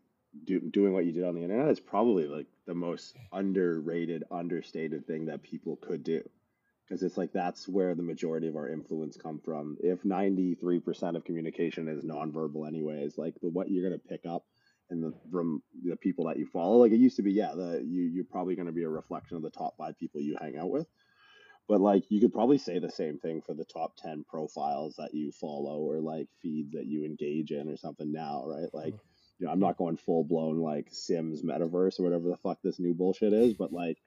[0.44, 5.06] do, doing what you did on the internet is probably like the most underrated, understated
[5.06, 6.22] thing that people could do.
[6.88, 9.76] Because it's like that's where the majority of our influence come from.
[9.80, 14.46] If 93% of communication is nonverbal anyways, like the what you're to pick up
[14.88, 17.84] and the from the people that you follow, like it used to be, yeah, the
[17.86, 20.56] you you're probably going to be a reflection of the top 5 people you hang
[20.56, 20.86] out with.
[21.68, 25.14] But like you could probably say the same thing for the top 10 profiles that
[25.14, 28.72] you follow or like feeds that you engage in or something now, right?
[28.72, 29.38] Like mm-hmm.
[29.38, 32.80] you know, I'm not going full blown like Sims metaverse or whatever the fuck this
[32.80, 33.98] new bullshit is, but like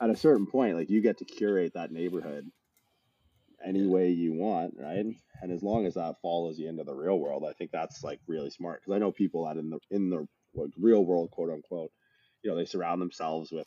[0.00, 2.48] at a certain point, like you get to curate that neighborhood
[3.64, 5.04] any way you want, right?
[5.42, 8.20] And as long as that follows you into the real world, I think that's like
[8.26, 8.80] really smart.
[8.80, 11.90] Because I know people that in the in the like, real world, quote unquote,
[12.42, 13.66] you know, they surround themselves with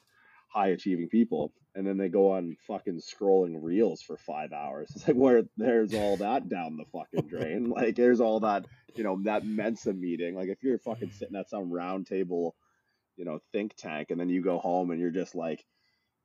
[0.51, 4.91] high achieving people, and then they go on fucking scrolling reels for five hours.
[4.95, 7.69] It's like where there's all that down the fucking drain.
[7.75, 10.35] like there's all that, you know, that Mensa meeting.
[10.35, 12.55] Like if you're fucking sitting at some round table,
[13.15, 15.63] you know, think tank, and then you go home and you're just like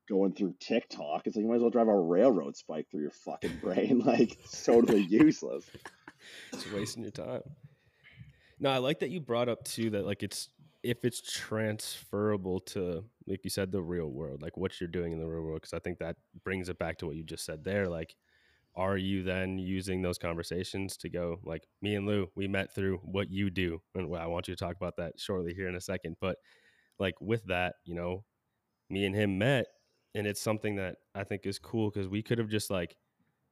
[0.08, 1.26] going through TikTok.
[1.26, 4.00] It's like you might as well drive a railroad spike through your fucking brain.
[4.00, 5.64] Like it's totally useless.
[6.52, 7.42] It's wasting your time.
[8.58, 10.48] No, I like that you brought up too that like it's
[10.86, 15.18] if it's transferable to like you said the real world, like what you're doing in
[15.18, 17.64] the real world because I think that brings it back to what you just said
[17.64, 18.14] there like
[18.76, 22.98] are you then using those conversations to go like me and Lou, we met through
[22.98, 25.80] what you do and I want you to talk about that shortly here in a
[25.80, 26.36] second, but
[26.98, 28.24] like with that, you know,
[28.90, 29.66] me and him met
[30.14, 32.96] and it's something that I think is cool because we could have just like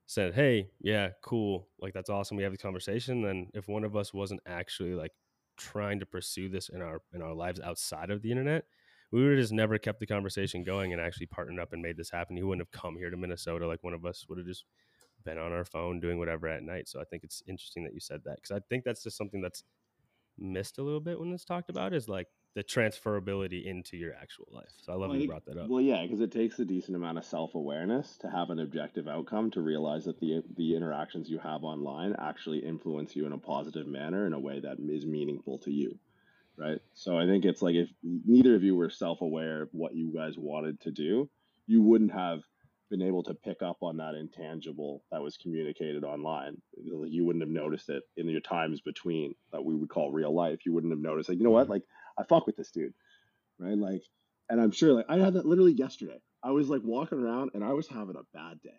[0.07, 3.25] said, "Hey, yeah, cool, like that's awesome." We have the conversation.
[3.27, 5.12] and if one of us wasn't actually like
[5.57, 8.64] trying to pursue this in our in our lives outside of the internet,
[9.11, 11.97] we would have just never kept the conversation going and actually partnered up and made
[11.97, 12.37] this happen.
[12.37, 13.67] He wouldn't have come here to Minnesota.
[13.67, 14.64] Like one of us would have just
[15.25, 16.88] been on our phone doing whatever at night.
[16.88, 19.40] So I think it's interesting that you said that because I think that's just something
[19.40, 19.64] that's
[20.38, 24.47] missed a little bit when it's talked about is like the transferability into your actual
[24.53, 24.71] life.
[24.83, 25.69] So I love Well, you brought that up.
[25.69, 29.09] Well, yeah, because it takes a decent amount of self awareness to have an objective
[29.09, 33.38] outcome to realize that the the interactions you have online actually influence you in a
[33.38, 35.99] positive manner in a way that is meaningful to you,
[36.57, 36.79] right?
[36.95, 40.12] So I think it's like if neither of you were self aware of what you
[40.14, 41.29] guys wanted to do,
[41.67, 42.40] you wouldn't have
[42.90, 46.57] been able to pick up on that intangible that was communicated online.
[46.77, 50.61] You wouldn't have noticed it in your times between that we would call real life.
[50.64, 51.73] You wouldn't have noticed, like, you know what, mm-hmm.
[51.73, 51.83] like
[52.18, 52.94] I fuck with this dude,
[53.59, 53.77] right?
[53.77, 54.03] Like,
[54.48, 56.20] and I'm sure, like, I had that literally yesterday.
[56.42, 58.70] I was like walking around and I was having a bad day.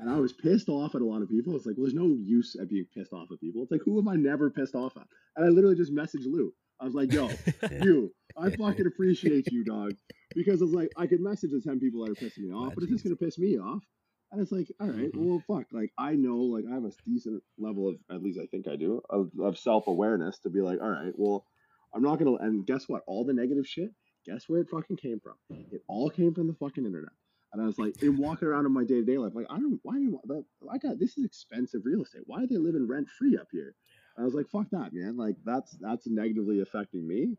[0.00, 1.56] And I was pissed off at a lot of people.
[1.56, 3.62] It's like, well, there's no use at being pissed off at people.
[3.62, 5.06] It's like, who have I never pissed off at?
[5.36, 6.52] And I literally just messaged Lou.
[6.80, 7.28] I was like, yo,
[7.82, 9.94] you, I fucking appreciate you, dog.
[10.36, 12.84] Because it's like, I could message the 10 people that are pissing me off, but
[12.84, 13.82] it's just going to piss me off.
[14.30, 15.16] And it's like, all right, Mhm.
[15.16, 15.66] well, fuck.
[15.72, 18.76] Like, I know, like, I have a decent level of, at least I think I
[18.76, 21.44] do, of, of self awareness to be like, all right, well,
[21.94, 23.02] I'm not going to, and guess what?
[23.06, 23.90] All the negative shit,
[24.26, 25.34] guess where it fucking came from?
[25.72, 27.12] It all came from the fucking internet.
[27.52, 29.58] And I was like, in walking around in my day to day life, like, I
[29.58, 30.44] don't, why do you, want that?
[30.70, 32.22] I got, this is expensive real estate.
[32.26, 33.74] Why are they living rent free up here?
[34.16, 35.16] And I was like, fuck that, man.
[35.16, 37.36] Like, that's, that's negatively affecting me.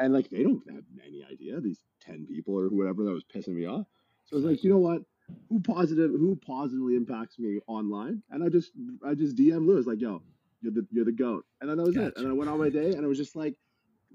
[0.00, 3.54] And like, they don't have any idea, these 10 people or whoever that was pissing
[3.54, 3.86] me off.
[4.24, 5.02] So I was like, you know what?
[5.48, 8.22] Who positive, who positively impacts me online?
[8.30, 8.72] And I just,
[9.06, 10.22] I just DM Lewis, like, yo,
[10.62, 11.44] you're the, you're the goat.
[11.60, 12.14] And then that was it.
[12.16, 13.54] And I went on my day and it was just like,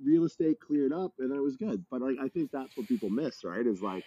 [0.03, 1.83] real estate cleared up and it was good.
[1.89, 3.65] But like, I think that's what people miss, right?
[3.65, 4.03] Is like,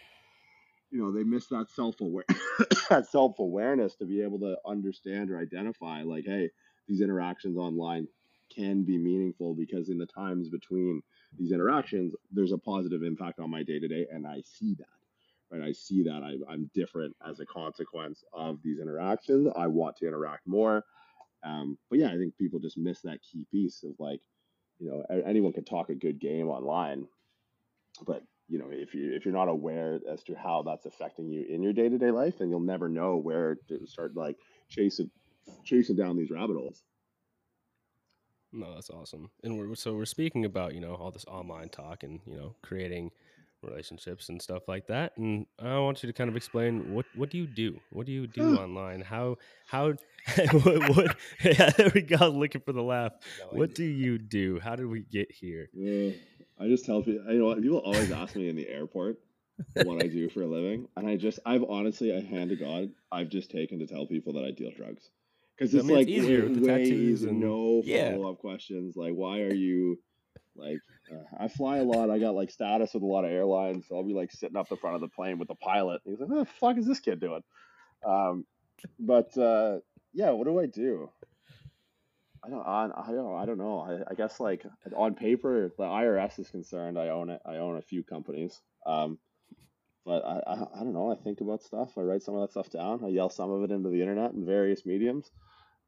[0.91, 2.25] you know, they miss that self aware
[2.91, 6.51] that self awareness to be able to understand or identify like, hey,
[6.89, 8.07] these interactions online
[8.55, 11.03] can be meaningful because in the times between
[11.37, 14.87] these interactions, there's a positive impact on my day to day, and I see that.
[15.49, 19.49] Right, I see that I, I'm different as a consequence of these interactions.
[19.57, 20.85] I want to interact more,
[21.45, 24.21] um, but yeah, I think people just miss that key piece of like,
[24.79, 27.07] you know, anyone can talk a good game online,
[28.07, 31.45] but you know, if you if you're not aware as to how that's affecting you
[31.49, 34.37] in your day to day life, then you'll never know where to start like
[34.69, 35.11] chasing
[35.65, 36.83] chasing down these rabbit holes.
[38.53, 39.31] No, that's awesome.
[39.43, 42.55] And we're so we're speaking about you know all this online talk and you know
[42.63, 43.11] creating
[43.63, 45.17] relationships and stuff like that.
[45.17, 47.79] And I want you to kind of explain what what do you do?
[47.91, 48.59] What do you do hmm.
[48.59, 49.01] online?
[49.01, 49.95] How how
[50.53, 53.13] what, what yeah, there we go looking for the laugh.
[53.41, 54.59] No What do you do?
[54.61, 55.69] How did we get here?
[55.73, 56.13] Yeah,
[56.59, 59.19] I just tell people, you know, what, people always ask me in the airport
[59.85, 62.91] what I do for a living, and I just, I've honestly, I hand to God,
[63.11, 65.11] I've just taken to tell people that I deal drugs,
[65.57, 69.55] because it's like easier with the tattoos and- no follow up questions, like why are
[69.55, 69.99] you,
[70.59, 70.81] like,
[71.13, 73.97] uh, I fly a lot, I got like status with a lot of airlines, so
[73.97, 76.21] I'll be like sitting up the front of the plane with the pilot, and he's
[76.21, 77.43] like, what the fuck is this kid doing?
[78.05, 78.45] Um,
[78.99, 79.79] but uh,
[80.13, 81.11] yeah, what do I do?
[82.45, 83.81] I don't, I, I don't, I don't know.
[83.81, 84.65] I, I guess like
[84.95, 86.99] on paper, the IRS is concerned.
[86.99, 87.41] I own it.
[87.45, 88.61] I own a few companies.
[88.87, 89.19] Um,
[90.05, 91.11] but I, I, I don't know.
[91.11, 91.99] I think about stuff.
[91.99, 93.05] I write some of that stuff down.
[93.05, 95.31] I yell some of it into the internet in various mediums.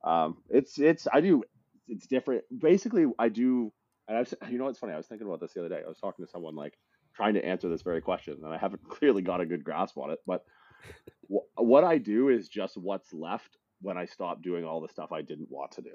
[0.02, 1.44] Um, it's, it's, I do,
[1.86, 2.42] it's different.
[2.56, 3.72] Basically, I do,
[4.08, 4.92] and I've, you know, what's funny.
[4.92, 5.82] I was thinking about this the other day.
[5.84, 6.78] I was talking to someone like
[7.14, 10.10] trying to answer this very question, and I haven't clearly got a good grasp on
[10.10, 10.18] it.
[10.26, 10.44] But
[11.30, 15.12] wh- what I do is just what's left when I stop doing all the stuff
[15.12, 15.90] I didn't want to do.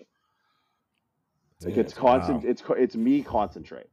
[1.64, 2.44] Like Yeah, it's constant.
[2.44, 2.50] wow.
[2.50, 3.88] It's it's me concentrate.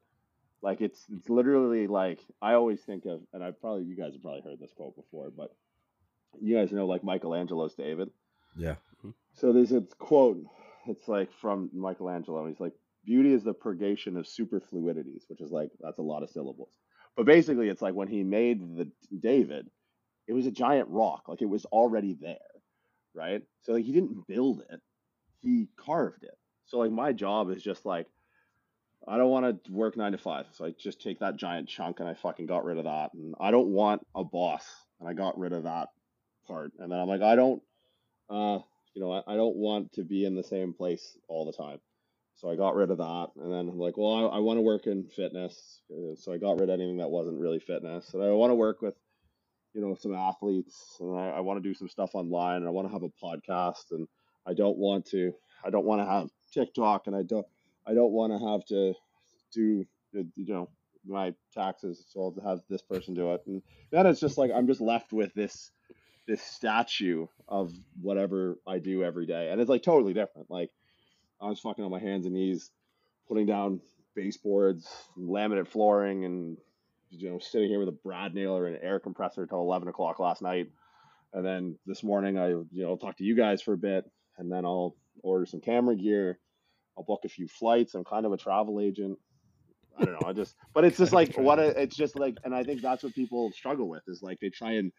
[0.63, 4.23] Like it's it's literally like I always think of, and I probably you guys have
[4.23, 5.55] probably heard this quote before, but
[6.41, 8.11] you guys know like Michelangelo's David.
[8.57, 8.75] Yeah.
[8.99, 9.11] Mm-hmm.
[9.35, 10.45] So there's a quote.
[10.87, 12.47] It's like from Michelangelo.
[12.47, 12.73] He's like,
[13.11, 16.71] "Beauty is the purgation of superfluidities," which is like that's a lot of syllables.
[17.17, 19.69] But basically, it's like when he made the David,
[20.29, 21.29] it was a giant rock.
[21.29, 22.39] Like it was already there,
[23.13, 23.43] right?
[23.63, 24.81] So like he didn't build it;
[25.43, 26.39] he carved it.
[26.67, 28.07] So like my job is just like
[29.09, 31.99] I don't want to work nine to five, so I just take that giant chunk
[31.99, 33.13] and I fucking got rid of that.
[33.15, 34.65] And I don't want a boss,
[35.01, 35.89] and I got rid of that
[36.47, 36.73] part.
[36.79, 37.61] And then I'm like, I don't,
[38.31, 38.61] uh,
[38.95, 41.81] you know, I, I don't want to be in the same place all the time.
[42.41, 44.63] So I got rid of that, and then I'm like, well, I, I want to
[44.63, 48.23] work in fitness, uh, so I got rid of anything that wasn't really fitness, and
[48.23, 48.95] I want to work with,
[49.75, 52.71] you know, some athletes, and I, I want to do some stuff online, and I
[52.71, 54.09] want to have a podcast, and
[54.47, 57.47] I don't want to, I don't want to have TikTok, and I don't,
[57.87, 58.95] I don't want to have to
[59.53, 59.85] do,
[60.19, 60.71] uh, you know,
[61.07, 64.67] my taxes, so I'll have this person do it, and then it's just like I'm
[64.67, 65.71] just left with this,
[66.27, 70.71] this statue of whatever I do every day, and it's like totally different, like.
[71.41, 72.71] I was fucking on my hands and knees,
[73.29, 73.81] putting down
[74.15, 76.59] baseboards, laminate flooring, and
[77.11, 80.19] you know, sitting here with a brad nailer and an air compressor till eleven o'clock
[80.19, 80.69] last night.
[81.33, 84.05] And then this morning, I you know talk to you guys for a bit,
[84.39, 86.39] and then I'll order some camera gear.
[86.97, 87.95] I'll book a few flights.
[87.95, 89.19] I'm kind of a travel agent.
[89.99, 90.29] I don't know.
[90.29, 93.03] I just, but it's just like what a, it's just like, and I think that's
[93.03, 94.93] what people struggle with is like they try and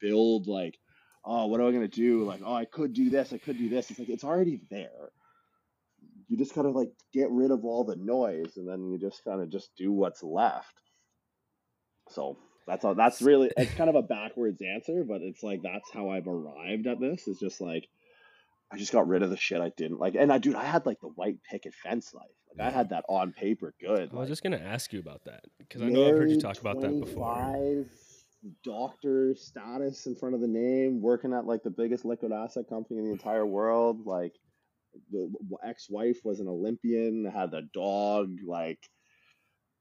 [0.00, 0.78] build like,
[1.24, 2.24] oh, what am I gonna do?
[2.24, 3.32] Like, oh, I could do this.
[3.32, 3.90] I could do this.
[3.90, 5.10] It's like it's already there
[6.32, 9.22] you just kind of like get rid of all the noise and then you just
[9.22, 10.80] kind of just do what's left
[12.08, 15.92] so that's all that's really it's kind of a backwards answer but it's like that's
[15.92, 17.86] how i've arrived at this is just like
[18.72, 20.86] i just got rid of the shit i didn't like and i dude i had
[20.86, 24.12] like the white picket fence life like i had that on paper good I was
[24.12, 26.80] like, just gonna ask you about that because I know I've heard you talk about
[26.80, 27.34] that before.
[27.34, 27.90] 25,
[28.64, 32.98] doctor status in front of the name working at like the biggest liquid asset company
[32.98, 34.32] in the entire world like
[35.10, 35.30] the
[35.64, 38.78] ex-wife was an olympian had a dog like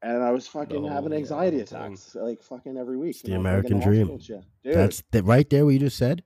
[0.02, 1.94] and i was fucking The having whole- yeah, anxiety the whole thing.
[1.94, 4.08] attacks like fucking every week It's the and I like, American dream.
[4.10, 4.46] hospital shit.
[4.64, 5.66] Dude, That's the, right there.
[5.66, 6.24] What you just said.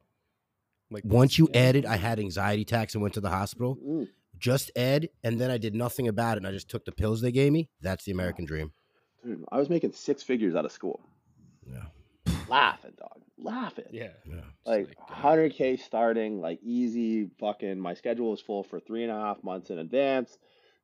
[0.92, 1.62] Like Once you yeah.
[1.62, 3.76] added, I had anxiety attacks and went to the hospital.
[3.84, 6.92] mm, Just add, and then I did nothing about it, and I just took the
[6.92, 7.70] pills they gave me.
[7.82, 8.72] That's the American dream.
[9.24, 11.02] dude i was making six figures out of school
[11.68, 11.86] Yeah.
[12.48, 14.10] laughing dog laughing Yeah.
[14.26, 14.36] Yeah.
[14.36, 19.12] Just like uh, 100k starting like easy fucking my schedule was full for three and
[19.12, 20.38] a half months in advance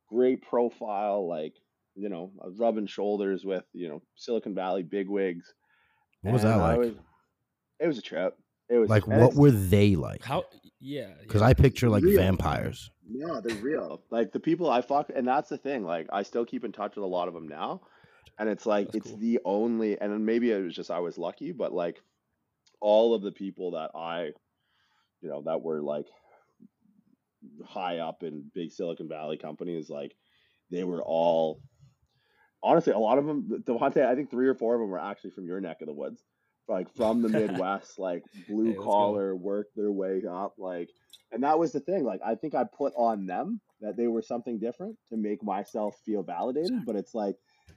[0.09, 1.53] great profile like
[1.95, 5.53] you know i was rubbing shoulders with you know silicon valley bigwigs
[6.21, 6.77] What was that like?
[6.79, 6.95] was-
[7.79, 8.37] it was a trip
[8.69, 10.23] it was Like, what were they like?
[10.23, 10.45] how?
[10.79, 11.09] Yeah.
[11.21, 11.47] Because yeah.
[11.47, 12.17] I picture like Real.
[12.19, 12.89] vampires.
[13.09, 16.45] no they're real like the people i fuck and that's the thing like i still
[16.45, 17.81] keep in touch with a lot of them now
[18.39, 19.19] and it's like That's it's cool.
[19.19, 22.01] the only and maybe it was just i was lucky but like
[22.81, 24.25] all of the people that i
[25.21, 26.07] you know that were like
[27.65, 30.15] high up in big silicon valley companies like
[30.69, 31.61] they were all
[32.63, 35.31] honestly a lot of them devontae i think three or four of them were actually
[35.31, 36.23] from your neck of the woods.
[36.67, 40.89] Like from the midwest like blue Hey, collar worked their way up like
[41.31, 44.21] and that was the thing like i think i put on them that they were
[44.21, 47.35] something different to make myself feel validated but it's like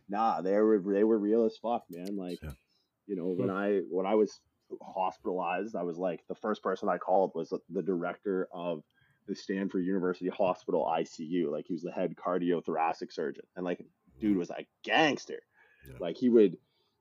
[0.08, 2.16] nah they were they were real as fuck man.
[2.16, 2.50] Like Yeah.
[3.06, 4.38] you know when i when i was
[4.82, 8.82] hospitalized i was like the first person i called was the director of
[9.28, 13.84] the stanford university hospital icu like he was the head cardiothoracic surgeon and like
[14.20, 15.40] dude was a gangster
[15.88, 15.96] Yeah.
[16.00, 16.56] like he would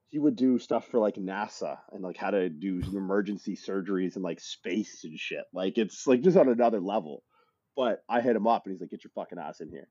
[0.09, 4.23] he would do stuff for like NASA and like how to do emergency surgeries and
[4.23, 5.43] like space and shit.
[5.51, 7.23] Like it's like just on another level.
[7.75, 9.87] But I hit him up and he's like, "Get your fucking ass in here."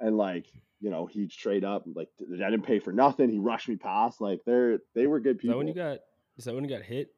[0.00, 0.46] And like,
[0.80, 3.28] you know, he straight up like I didn't pay for nothing.
[3.28, 4.22] He rushed me past.
[4.22, 5.56] Like they're they were good Is people.
[5.56, 5.98] that when you got?
[6.38, 7.12] Is that when you got hit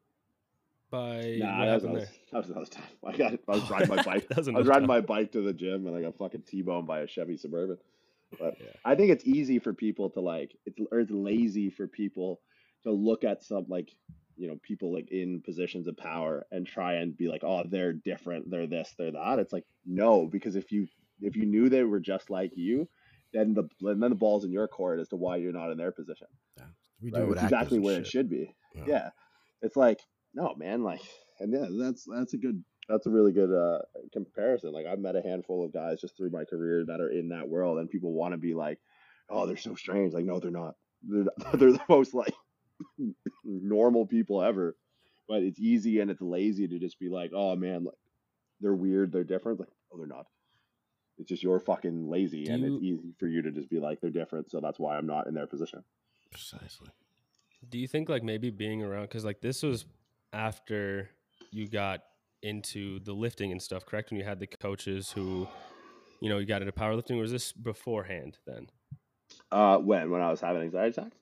[0.89, 1.35] by?
[1.37, 2.83] Nah, what that was, happened that, was, that was another time.
[3.05, 4.27] I got I was riding my bike.
[4.35, 4.95] I was another riding time.
[4.95, 7.77] my bike to the gym and I got fucking T-boned by a Chevy Suburban.
[8.39, 8.67] But Yeah.
[8.85, 12.41] I think it's easy for people to like it's or it's lazy for people
[12.83, 13.91] to look at some like
[14.37, 17.93] you know people like in positions of power and try and be like oh they're
[17.93, 20.87] different they're this they're that it's like no because if you
[21.21, 22.87] if you knew they were just like you
[23.33, 25.91] then the then the ball's in your court as to why you're not in their
[25.91, 26.63] position yeah.
[27.01, 27.19] We right?
[27.19, 28.83] do it with It's actors exactly and where it should be Yeah.
[28.87, 29.09] yeah.
[29.61, 29.99] It's like
[30.33, 31.01] no man like
[31.39, 33.79] and yeah that's that's a good that's a really good uh
[34.13, 34.71] comparison.
[34.71, 37.47] Like i've met a handful of guys just through my career that are in that
[37.49, 38.79] world and people want to be like
[39.29, 40.13] oh they're so strange.
[40.13, 40.75] Like no they're not.
[41.03, 42.33] They're, they're the most like
[43.43, 44.75] normal people ever.
[45.27, 47.95] But it's easy and it's lazy to just be like oh man like
[48.59, 49.59] they're weird they're different.
[49.59, 50.25] Like oh they're not.
[51.17, 53.79] It's just you're fucking lazy, Do and you- it's easy for you to just be
[53.79, 55.83] like they're different, so that's why I'm not in their position.
[56.31, 56.89] Precisely.
[57.69, 59.85] Do you think like maybe being around because like this was
[60.33, 61.09] after
[61.51, 62.01] you got
[62.41, 64.11] into the lifting and stuff, correct?
[64.11, 65.47] When you had the coaches who,
[66.19, 67.17] you know, you got into powerlifting.
[67.17, 68.67] Or was this beforehand then?
[69.51, 71.15] Uh, when when I was having anxiety attacks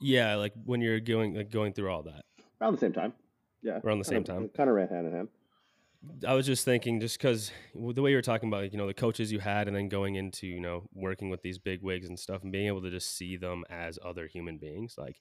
[0.00, 2.24] Yeah, like when you're going like going through all that.
[2.60, 3.12] around the same time.
[3.62, 4.48] Yeah, Around the same time.
[4.56, 5.28] Kind of ran hand in hand.
[6.24, 8.94] I was just thinking, just because the way you were talking about, you know, the
[8.94, 12.16] coaches you had, and then going into, you know, working with these big wigs and
[12.16, 14.94] stuff, and being able to just see them as other human beings.
[14.96, 15.20] Like,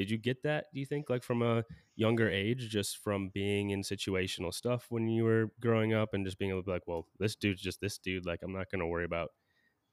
[0.00, 0.66] did you get that?
[0.72, 1.62] Do you think, like, from a
[1.94, 6.38] younger age, just from being in situational stuff when you were growing up, and just
[6.38, 8.24] being able to be like, well, this dude's just this dude.
[8.24, 9.28] Like, I'm not going to worry about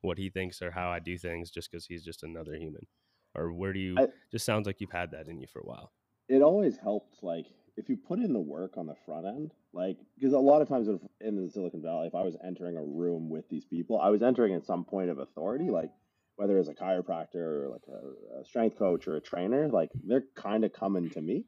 [0.02, 2.88] what he thinks or how I do things just because he's just another human.
[3.36, 3.96] Or where do you?
[4.00, 5.91] I- just sounds like you've had that in you for a while.
[6.30, 9.98] it always helped like if you put in the work on the front end like
[10.15, 10.88] because a lot of times
[11.22, 14.22] in the silicon valley if i was entering a room with these people i was
[14.24, 15.91] entering at some point of authority like
[16.38, 20.26] whether it's a chiropractor or like a, a strength coach or a trainer like they're
[20.36, 21.45] kind of coming to me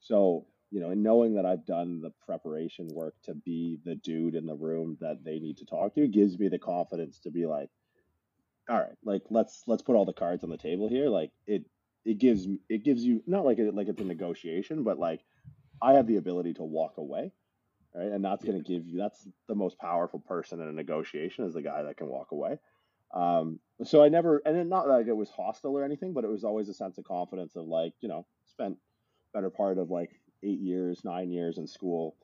[0.00, 4.34] so you know and knowing that i've done the preparation work to be the dude
[4.34, 7.46] in the room that they need to talk to gives me the confidence to be
[7.46, 7.70] like
[8.68, 11.64] all right like let's let's put all the cards on the table here like it
[12.08, 15.20] it gives it gives you not like it like it's a negotiation, but like
[15.82, 17.32] I have the ability to walk away,
[17.94, 18.10] right?
[18.10, 21.52] And that's going to give you that's the most powerful person in a negotiation is
[21.52, 22.58] the guy that can walk away.
[23.12, 26.30] Um, so I never and it, not like it was hostile or anything, but it
[26.30, 28.76] was always a sense of confidence of like you know spent
[29.32, 30.10] better part of like
[30.42, 32.16] eight years, nine years in school.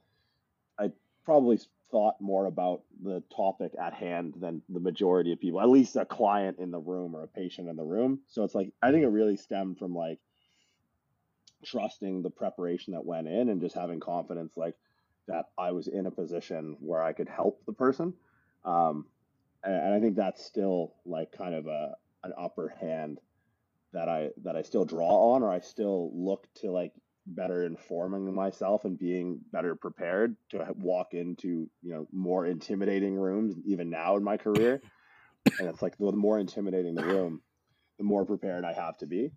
[0.79, 0.91] I
[1.25, 1.59] probably
[1.91, 6.05] thought more about the topic at hand than the majority of people, at least a
[6.05, 8.21] client in the room or a patient in the room.
[8.29, 10.19] So it's like, I think it really stemmed from like
[11.65, 14.75] trusting the preparation that went in and just having confidence, like
[15.29, 18.15] that I was in a position where I could help the person.
[18.65, 19.07] Um,
[19.65, 23.21] and, I think that's still like kind of a, an upper hand
[23.93, 26.93] that I, that I still draw on, or I still look to like
[27.27, 33.57] better informing myself and being better prepared to walk into you know more intimidating rooms
[33.65, 34.81] even now in my career.
[35.59, 37.43] And it's like the more intimidating the room
[37.99, 39.31] the more prepared i have to be.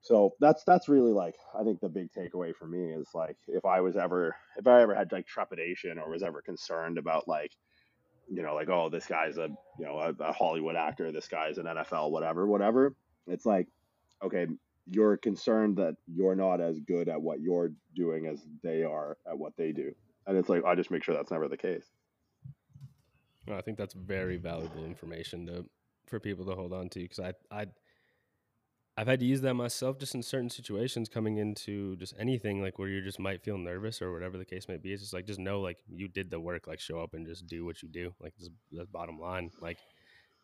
[0.00, 3.64] So that's that's really like i think the big takeaway for me is like if
[3.64, 7.52] i was ever if i ever had like trepidation or was ever concerned about like
[8.28, 11.58] you know like oh this guy's a you know a, a hollywood actor this guy's
[11.58, 12.94] an nfl whatever whatever
[13.28, 13.68] it's like
[14.22, 14.46] okay
[14.88, 19.36] you're concerned that you're not as good at what you're doing as they are at
[19.36, 19.92] what they do.
[20.26, 21.84] And it's like, I just make sure that's never the case.
[23.46, 25.64] Well, I think that's very valuable information to
[26.06, 27.66] for people to hold on to because I I
[28.98, 32.78] I've had to use that myself just in certain situations coming into just anything like
[32.78, 34.92] where you just might feel nervous or whatever the case may be.
[34.92, 37.46] It's just like just know like you did the work, like show up and just
[37.46, 38.14] do what you do.
[38.20, 39.50] Like that's bottom line.
[39.60, 39.76] Like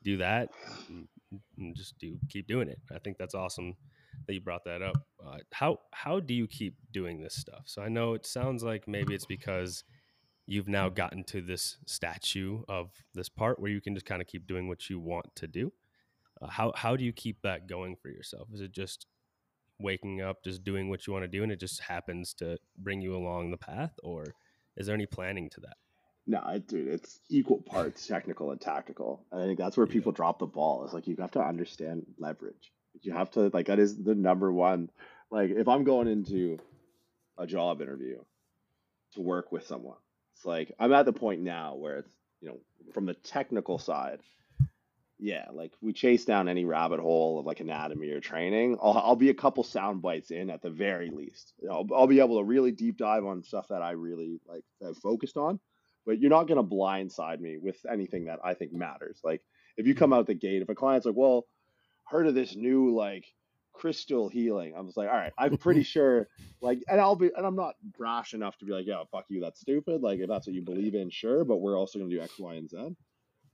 [0.03, 0.51] do that
[0.88, 1.09] and,
[1.57, 2.79] and just do keep doing it.
[2.95, 3.75] I think that's awesome
[4.27, 4.97] that you brought that up.
[5.25, 7.62] Uh, how how do you keep doing this stuff?
[7.65, 9.85] So I know it sounds like maybe it's because
[10.47, 14.29] you've now gotten to this statue of this part where you can just kind of
[14.29, 15.73] keep doing what you want to do.
[16.42, 18.48] Uh, how how do you keep that going for yourself?
[18.52, 19.07] Is it just
[19.78, 23.00] waking up, just doing what you want to do, and it just happens to bring
[23.00, 24.24] you along the path, or
[24.76, 25.76] is there any planning to that?
[26.26, 29.26] No, it, dude, it's equal parts technical and tactical.
[29.33, 29.92] And I think that's where Yeah.
[29.92, 30.85] people drop the ball.
[30.85, 32.72] It's like you have to understand leverage.
[33.00, 34.90] You have to like that is the number one.
[35.31, 36.59] Like if I'm going into
[37.38, 38.18] a job interview
[39.14, 39.96] to work with someone,
[40.37, 42.61] it's like I'm at the point now where it's you know
[42.92, 44.20] from the technical side.
[45.24, 48.76] Yeah, like we chase down any rabbit hole of like anatomy or training.
[48.82, 51.52] I'll, I'll be a couple sound bites in at the very least.
[51.62, 54.40] You know, I'll, I'll be able to really deep dive on stuff that I really
[54.48, 55.61] like have focused on
[56.04, 59.20] but you're not going to blindside me with anything that I think matters.
[59.22, 59.42] Like
[59.76, 60.20] if you come mm-hmm.
[60.20, 61.46] out the gate, if a client's like, well,
[62.04, 63.24] heard of this new like
[63.72, 66.28] crystal healing, I'm just like, all right, I'm pretty sure
[66.61, 69.40] like, and I'll be, and I'm not brash enough to be like, yeah, fuck you,
[69.40, 70.02] that's stupid.
[70.02, 72.38] Like if that's what you believe in, sure, but we're also going to do X,
[72.38, 72.96] Y, and Z.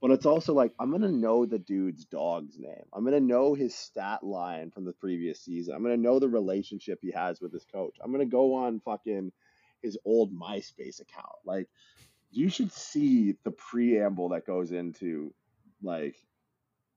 [0.01, 2.85] But it's also like I'm gonna know the dude's dog's name.
[2.93, 5.75] I'm gonna know his stat line from the previous season.
[5.75, 7.97] I'm gonna know the relationship he has with his coach.
[8.01, 9.31] I'm gonna go on fucking
[9.81, 11.35] his old MySpace account.
[11.45, 11.67] Like
[12.31, 15.33] you should see the preamble that goes into
[15.81, 16.15] like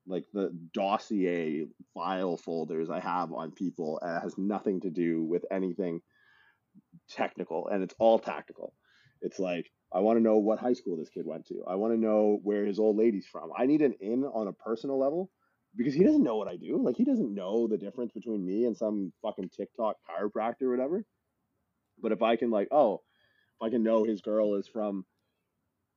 [0.06, 5.22] like the dossier file folders I have on people and it has nothing to do
[5.22, 6.00] with anything
[7.08, 8.74] technical and it's all tactical.
[9.20, 11.64] It's like I want to know what high school this kid went to.
[11.66, 13.50] I want to know where his old lady's from.
[13.56, 15.30] I need an in on a personal level
[15.76, 16.82] because he doesn't know what I do.
[16.82, 21.04] Like he doesn't know the difference between me and some fucking TikTok chiropractor or whatever.
[22.00, 23.02] But if I can like, oh,
[23.60, 25.04] if I can know his girl is from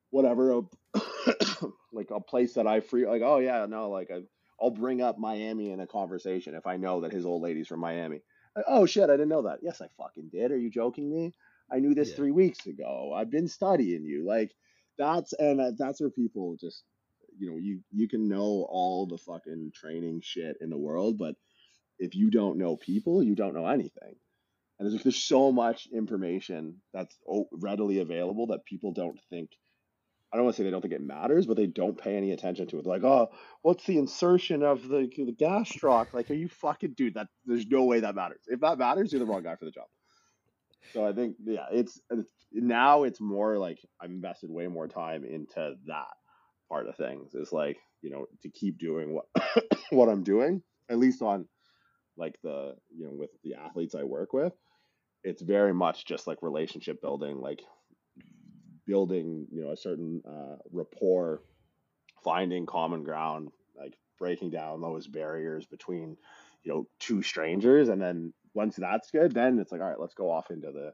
[0.09, 0.61] whatever,
[1.93, 4.21] like a place that I free like oh yeah no like I
[4.61, 7.81] I'll bring up Miami in a conversation if I know that his old lady's from
[7.81, 8.21] Miami.
[8.55, 9.59] Like, oh shit, I didn't know that.
[9.61, 10.51] Yes, I fucking did.
[10.51, 11.33] Are you joking me?
[11.71, 12.15] I knew this Yeah.
[12.15, 13.13] three weeks ago.
[13.15, 14.25] I've been studying you.
[14.25, 14.51] Like
[14.97, 16.83] that's and that's where people just
[17.37, 21.35] you know you you can know all the fucking training shit in the world, but
[21.99, 24.15] if you don't know people, you don't know anything.
[24.77, 27.17] And there's, like there's so much information that's
[27.51, 29.49] readily available that people don't think.
[30.33, 32.31] I don't want to say they don't think it matters, but they don't pay any
[32.33, 32.85] attention to it.
[32.85, 33.29] Like, oh,
[33.61, 36.13] what's the insertion of the the gastroc?
[36.13, 37.13] Like, are you fucking dude?
[37.13, 38.41] That there's no way that matters.
[38.47, 39.85] If that matters, you're the wrong guy for the job.
[40.93, 45.25] So I think, yeah, it's, it's now it's more like I'm invested way more time
[45.25, 46.07] into that
[46.69, 47.33] part of things.
[47.35, 49.25] Is like you know to keep doing what
[49.89, 51.47] what I'm doing, at least on
[52.17, 54.53] like the you know with the athletes I work with.
[55.23, 57.61] It's very much just like relationship building, like
[58.85, 61.41] building you know a certain uh, rapport,
[62.23, 66.17] finding common ground, like breaking down those barriers between
[66.63, 70.13] you know two strangers, and then once that's good, then it's like all right, let's
[70.13, 70.93] go off into the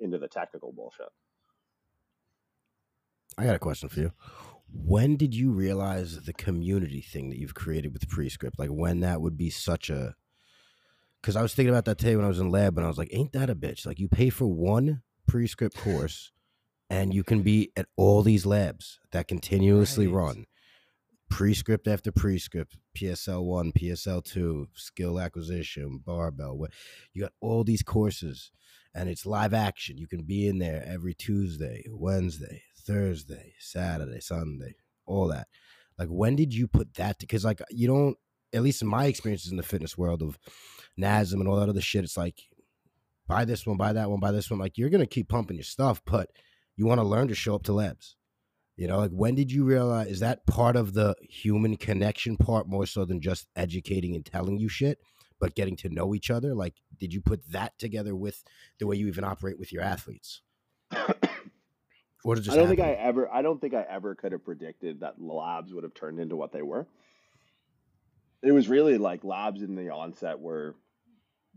[0.00, 1.06] into the technical bullshit.
[3.38, 4.12] I got a question for you.
[4.74, 8.58] When did you realize the community thing that you've created with Prescript?
[8.58, 10.14] Like when that would be such a
[11.20, 12.98] because I was thinking about that today when I was in lab and I was
[12.98, 13.86] like, ain't that a bitch?
[13.86, 16.32] Like you pay for one prescript course
[16.90, 20.14] and you can be at all these labs that continuously Right.
[20.14, 20.46] run
[21.32, 26.58] prescript after prescript, PSL one, PSL two, skill acquisition, barbell.
[26.58, 26.72] What
[27.14, 28.52] you got all these courses
[28.94, 29.96] and it's live action.
[29.96, 34.74] You can be in there every Tuesday, Wednesday, Thursday, Saturday, Sunday,
[35.06, 35.48] all that.
[35.98, 38.18] Like when did you put that because like you don't
[38.52, 40.38] at least in my experiences in the fitness world of
[41.00, 42.42] NASM and all that other shit, it's like
[43.26, 44.60] buy this one, buy that one, buy this one.
[44.60, 46.28] Like you're gonna keep pumping your stuff, but
[46.76, 48.16] you want to learn to show up to labs.
[48.82, 52.66] You know, like when did you realize is that part of the human connection part
[52.66, 54.98] more so than just educating and telling you shit,
[55.38, 56.52] but getting to know each other?
[56.52, 58.42] Like, did you put that together with
[58.80, 60.42] the way you even operate with your athletes?
[62.24, 64.30] Or did it just I don't think I ever I don't think I ever could
[64.30, 66.86] have predicted that labs would have turned into what they were.
[68.44, 70.76] It was really like labs in the onset were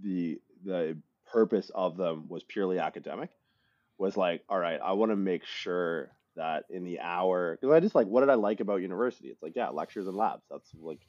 [0.01, 0.97] the the
[1.28, 3.30] purpose of them was purely academic.
[3.99, 7.79] Was like, all right, I want to make sure that in the hour because I
[7.79, 9.29] just like what did I like about university?
[9.29, 10.43] It's like, yeah, lectures and labs.
[10.49, 11.01] That's like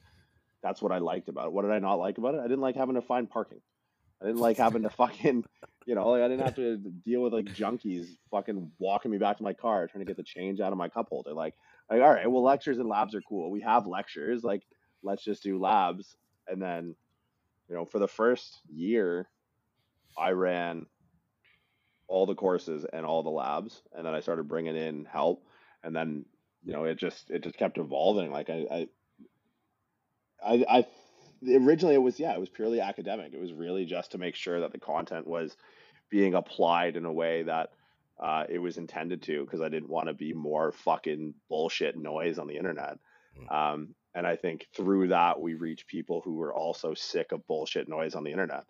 [0.63, 1.53] that's what I liked about it.
[1.53, 2.41] What did I not like about it?
[2.41, 3.61] I didn't like having to find parking.
[4.21, 5.45] I didn't like having to fucking
[5.87, 9.37] you know, like I didn't have to deal with like junkies fucking walking me back
[9.37, 11.33] to my car trying to get the change out of my cup holder.
[11.33, 11.55] Like,
[11.89, 13.53] like all right, well, lectures and labs are cool.
[13.53, 14.43] We have lectures.
[14.43, 14.65] Like,
[15.05, 16.17] let's just do labs.
[16.49, 16.97] And then,
[17.69, 19.29] you know, for the first year,
[20.19, 20.87] I ran
[22.09, 25.45] all the courses and all the labs, and then I started bringing in help,
[25.83, 26.25] and then
[26.65, 28.31] you know, it just it just kept evolving.
[28.33, 28.89] Like I, I,
[30.45, 30.87] I, I
[31.55, 33.33] originally it was yeah, it was purely academic.
[33.33, 35.57] It was really just to make sure that the content was
[36.11, 37.71] being applied in a way that
[38.19, 42.39] uh, it was intended to because I didn't want to be more fucking bullshit noise
[42.39, 42.99] on the internet.
[43.49, 47.89] Um, and I think through that we reach people who were also sick of bullshit
[47.89, 48.65] noise on the internet.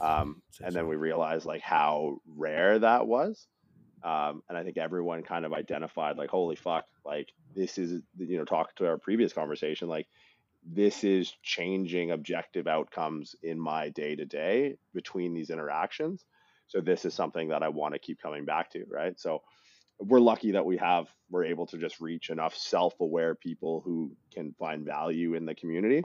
[0.00, 3.46] Um, and then we realized like how rare that was.
[4.02, 8.38] Um, and I think everyone kind of identified like, holy fuck, like this is you
[8.38, 10.06] know, talk to our previous conversation, like
[10.64, 16.24] this is changing objective outcomes in my day to day between these interactions.
[16.66, 19.18] So this is something that I want to keep coming back to, right?
[19.18, 19.42] So
[19.98, 24.54] we're lucky that we have we're able to just reach enough self-aware people who can
[24.58, 26.04] find value in the community,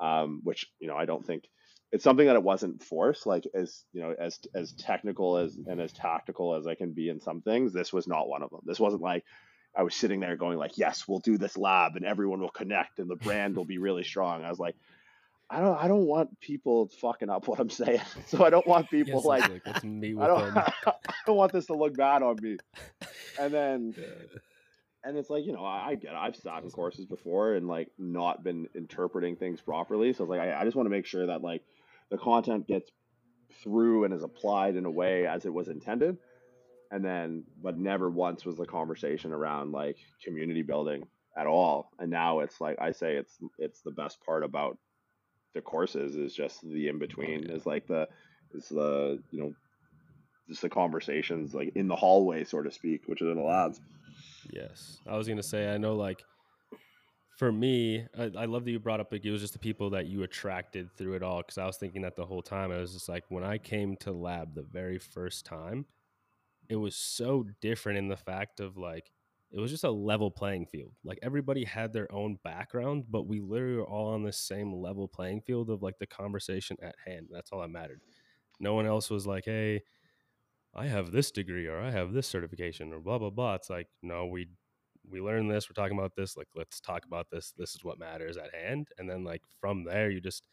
[0.00, 1.44] um, which you know I don't think
[1.92, 3.26] it's something that it wasn't forced.
[3.26, 7.08] Like as you know, as as technical as and as tactical as I can be
[7.08, 8.60] in some things, this was not one of them.
[8.64, 9.24] This wasn't like
[9.76, 12.98] I was sitting there going like, yes, we'll do this lab and everyone will connect
[12.98, 14.44] and the brand will be really strong.
[14.44, 14.76] I was like,
[15.48, 18.00] I don't I don't want people fucking up what I'm saying.
[18.26, 20.56] So I don't want people Yes, like, it's let's I with don't.
[20.86, 20.94] I
[21.26, 22.56] don't want this to look bad on me.
[23.38, 23.94] And then
[25.02, 26.16] and it's like, you know, I, I get it.
[26.16, 30.12] I've sat in courses before and like not been interpreting things properly.
[30.12, 31.62] So it's like I, I just want to make sure that like
[32.10, 32.90] the content gets
[33.62, 36.16] through and is applied in a way as it was intended.
[36.90, 41.06] And then but never once was the conversation around like community building
[41.36, 41.90] at all.
[41.98, 44.76] And now it's like I say it's it's the best part about
[45.54, 48.08] the courses is just the in between oh, is like the
[48.54, 49.54] is the you know
[50.48, 53.80] just the conversations like in the hallway so to speak, which is in the labs.
[54.52, 55.72] Yes, I was gonna say.
[55.72, 56.22] I know, like,
[57.40, 59.88] for me, I, I love that you brought up like it was just the people
[59.90, 61.38] that you attracted through it all.
[61.38, 62.70] Because I was thinking that the whole time.
[62.70, 65.86] I was just like, when I came to lab the very first time,
[66.68, 69.10] it was so different in the fact of like
[69.50, 70.92] it was just a level playing field.
[71.02, 75.08] Like everybody had their own background, but we literally were all on the same level
[75.08, 77.28] playing field of like the conversation at hand.
[77.30, 78.02] That's all that mattered.
[78.60, 79.80] No one else was like, "Hey,
[80.74, 83.88] I have this degree or I have this certification or blah blah blah." It's like,
[84.02, 84.48] no, we
[85.08, 85.68] we learned this.
[85.68, 86.36] We're talking about this.
[86.36, 87.52] Like, let's talk about this.
[87.56, 88.88] This is what matters at hand.
[88.98, 90.44] And then like from there, you just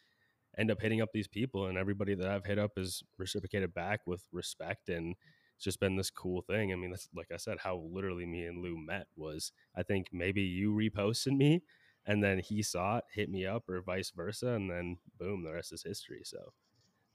[0.57, 4.01] end up hitting up these people, and everybody that I've hit up is reciprocated back
[4.05, 5.15] with respect and
[5.55, 6.71] it's just been this cool thing.
[6.71, 10.07] I mean, that's like I said, how literally me and Lou met was I think
[10.13, 11.63] maybe you reposted me
[12.05, 15.51] and then he saw it, hit me up, or vice versa, and then boom, the
[15.51, 16.21] rest is history.
[16.23, 16.53] So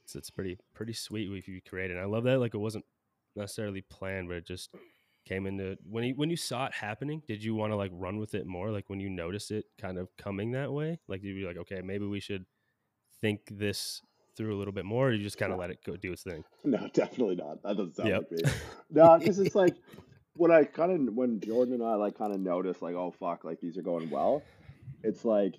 [0.05, 1.97] it's it's pretty pretty sweet you created.
[1.97, 2.85] And I love that like it wasn't
[3.37, 4.71] necessarily planned, but it just
[5.25, 7.23] came into when you when you saw it happening.
[7.27, 8.71] Did you want to like run with it more?
[8.71, 11.81] Like when you noticed it kind of coming that way, like you'd be like, okay,
[11.83, 12.45] maybe we should
[13.21, 14.01] think this
[14.37, 16.23] through a little bit more, or you just kind of let it go do its
[16.23, 16.43] thing?
[16.65, 17.63] No, definitely not.
[17.63, 18.19] That doesn't sound Yep.
[18.19, 18.51] like me.
[18.91, 19.75] No, because it's like
[20.35, 23.45] when I kind of when Jordan and I like kind of noticed like, oh fuck,
[23.45, 24.43] like these are going well.
[25.03, 25.55] It's like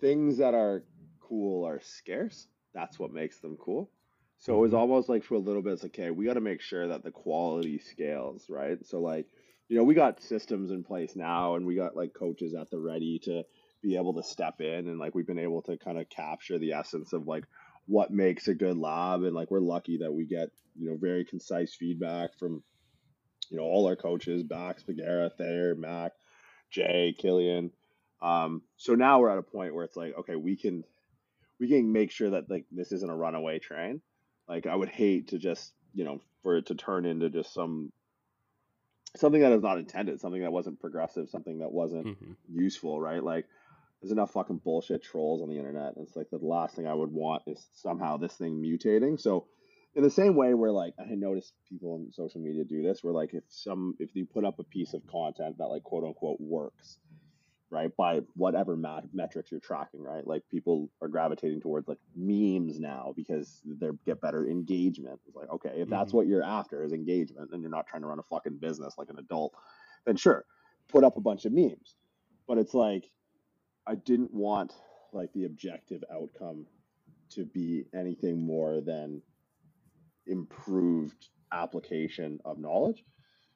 [0.00, 0.84] things that are
[1.20, 2.46] cool are scarce.
[2.74, 3.90] That's what makes them cool.
[4.38, 6.40] So it was almost like for a little bit, it's like, okay, we got to
[6.40, 8.78] make sure that the quality scales, right?
[8.86, 9.26] So like,
[9.68, 12.78] you know, we got systems in place now, and we got like coaches at the
[12.78, 13.42] ready to
[13.82, 16.72] be able to step in, and like we've been able to kind of capture the
[16.72, 17.44] essence of like
[17.86, 21.24] what makes a good lab, and like we're lucky that we get you know very
[21.24, 22.62] concise feedback from
[23.50, 26.12] you know all our coaches, Bax, Bagheera, Thayer, Mac,
[26.70, 27.70] Jay, Killian.
[28.22, 30.84] Um, so now we're at a point where it's like, okay, we can
[31.60, 34.00] we can make sure that like this isn't a runaway train.
[34.48, 37.92] Like I would hate to just you know for it to turn into just some
[39.16, 42.36] something that is not intended, something that wasn't progressive, something that wasn't Mhm.
[42.48, 43.22] useful, right?
[43.22, 43.46] Like
[44.00, 45.94] there's enough fucking bullshit trolls on the internet.
[45.96, 49.18] It's like the last thing I would want is somehow this thing mutating.
[49.18, 49.46] So
[49.94, 53.14] in the same way where like I notice people on social media do this, where
[53.14, 56.40] like if some if you put up a piece of content that like quote unquote
[56.40, 56.98] works,
[57.70, 60.26] right, by whatever mat- metrics you're tracking, right?
[60.26, 65.20] Like people are gravitating towards like memes now because they get better engagement.
[65.26, 66.14] It's like okay, if that's Mhm.
[66.14, 69.10] what you're after is engagement, and you're not trying to run a fucking business like
[69.10, 69.54] an adult,
[70.06, 70.44] then sure,
[70.88, 71.96] put up a bunch of memes.
[72.46, 73.10] But it's like
[73.86, 74.74] I didn't want
[75.12, 76.66] like the objective outcome
[77.30, 79.22] to be anything more than
[80.26, 83.04] improved application of knowledge.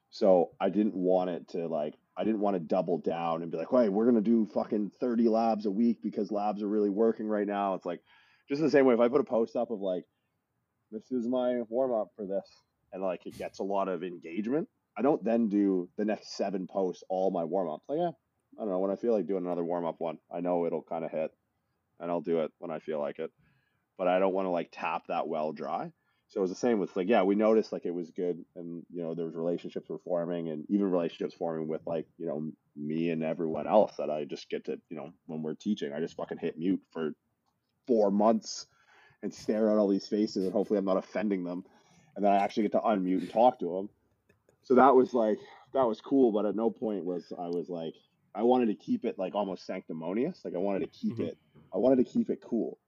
[0.09, 3.57] So I didn't want it to like I didn't want to double down and be
[3.57, 7.27] like, "Hey, we're gonna do fucking thirty labs a week because labs are really working
[7.27, 8.01] right now." It's like
[8.47, 10.05] just the same way if I put a post up of like,
[10.91, 12.45] "This is my warm up for this,"
[12.91, 14.69] and like it gets a lot of engagement.
[14.95, 17.89] I don't then do the next seven posts all my warm ups.
[17.89, 18.11] Like, yeah,
[18.57, 20.19] I don't know when I feel like doing another warm up one.
[20.31, 21.31] I know it'll kind of hit,
[21.99, 23.31] and I'll do it when I feel like it.
[23.97, 25.91] But I don't want to like tap that well dry.
[26.33, 28.83] So it was the same with like, yeah, we noticed like it was good, and
[28.89, 32.51] you know there was relationships were forming, and even relationships forming with like you know
[32.75, 35.99] me and everyone else that I just get to you know when we're teaching, I
[35.99, 37.11] just fucking hit mute for
[37.85, 38.65] four months
[39.21, 41.65] and stare at all these faces, and hopefully I'm not offending them,
[42.15, 43.89] and then I actually get to unmute and talk to them.
[44.63, 45.37] So that was like
[45.75, 47.93] that was cool, but at no point was I was like
[48.33, 51.29] I wanted to keep it like almost sanctimonious, like I wanted to keep Mhm.
[51.29, 51.37] it,
[51.71, 52.79] I wanted to keep it cool,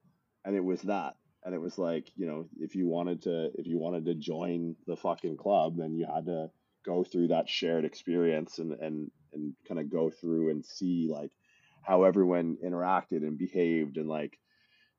[0.44, 1.14] and it was that
[1.46, 4.76] and it was like you know if you wanted to if you wanted to join
[4.88, 6.50] the fucking club then you had to
[6.86, 11.32] go through that shared experience and and and kind of go through and see like
[11.84, 14.38] how everyone interacted and behaved and like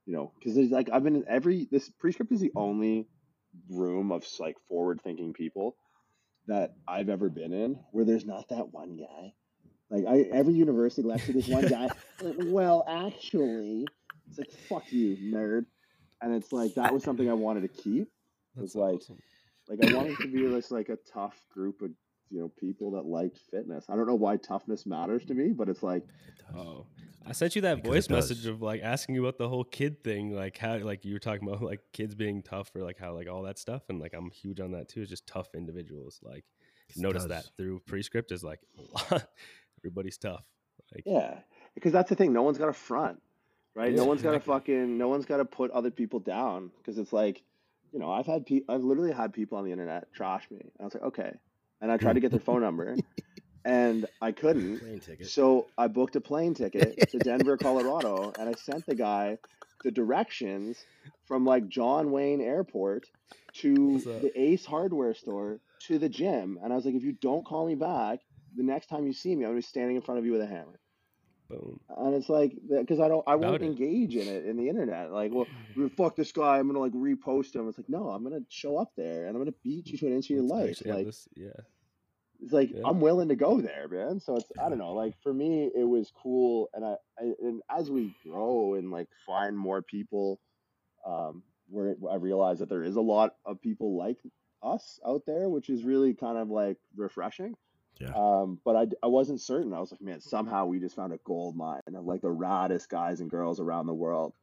[0.07, 3.07] you know because there's like i've been in every this prescript is the only
[3.71, 5.77] room of like forward thinking people
[6.47, 9.33] that i've ever been in where there's not that one guy
[9.91, 11.89] like I, every university lecture, there's one guy.
[12.21, 13.87] like, well, actually,
[14.29, 15.67] it's like fuck you, nerd.
[16.23, 18.09] And it's like that was something I wanted to keep.
[18.57, 19.19] That's It's like awesome.
[19.69, 21.91] like I wanted to be this like a tough group of
[22.31, 23.85] you know people that liked fitness.
[23.89, 26.05] I don't know why toughness matters to me, but it's like
[26.57, 26.87] Oh,
[27.27, 30.03] I sent you that Because voice message of like asking you about the whole kid
[30.03, 33.13] thing, like how like you were talking about like kids being tough or like how
[33.15, 35.03] like all that stuff, and like I'm huge on that too.
[35.03, 36.21] It's just tough individuals.
[36.23, 36.45] Like
[36.89, 37.31] It notice does.
[37.31, 38.61] that through prescript is like.
[39.81, 40.45] Everybody's tough.
[40.95, 41.39] Like yeah,
[41.75, 42.33] because that's the thing.
[42.33, 43.21] No one's got a front,
[43.77, 43.95] right?
[43.95, 44.99] No Yeah, one's got to fucking.
[44.99, 47.43] No one's got to put other people down because it's like,
[47.93, 50.59] you know, I've had pe- I've literally had people on the internet trash me.
[50.61, 51.33] And I was like, okay,
[51.81, 52.97] and I tried to get their phone number,
[53.65, 54.83] and I couldn't.
[55.29, 59.39] So I booked a plane ticket to Denver, Colorado, and I sent the guy
[59.85, 60.85] the directions
[61.27, 63.07] from like John Wayne Airport
[63.55, 66.59] to the Ace Hardware store to the gym.
[66.63, 68.21] And I was like, if you don't call me back,
[68.57, 70.41] the next time you see me, I'm gonna be standing in front of you with
[70.41, 70.79] a hammer.
[71.49, 71.81] Boom.
[71.97, 73.67] And it's like because I don't, I won't About it.
[73.67, 75.13] engage in it in the internet.
[75.13, 75.47] Like, well,
[75.97, 76.59] fuck this guy.
[76.59, 77.69] I'm gonna like repost him.
[77.69, 80.13] It's like, no, I'm gonna show up there and I'm gonna beat you to an
[80.15, 80.71] inch of your life.
[80.71, 81.49] actually Like, this- yeah.
[82.43, 82.83] it's like Yeah.
[82.85, 84.21] I'm willing to go there, man.
[84.21, 87.63] So it's I don't know, like for me it was cool and I, I and
[87.71, 90.41] as we grow and like find more people
[91.07, 94.19] um where I realize that there is a lot of people like
[94.63, 97.55] us out there, which is really kind of like refreshing.
[97.99, 98.13] Yeah.
[98.15, 99.73] Um, but I, I wasn't certain.
[99.73, 102.89] I was like, man, somehow we just found a gold mine of like the raddest
[102.89, 104.35] guys and girls around the world.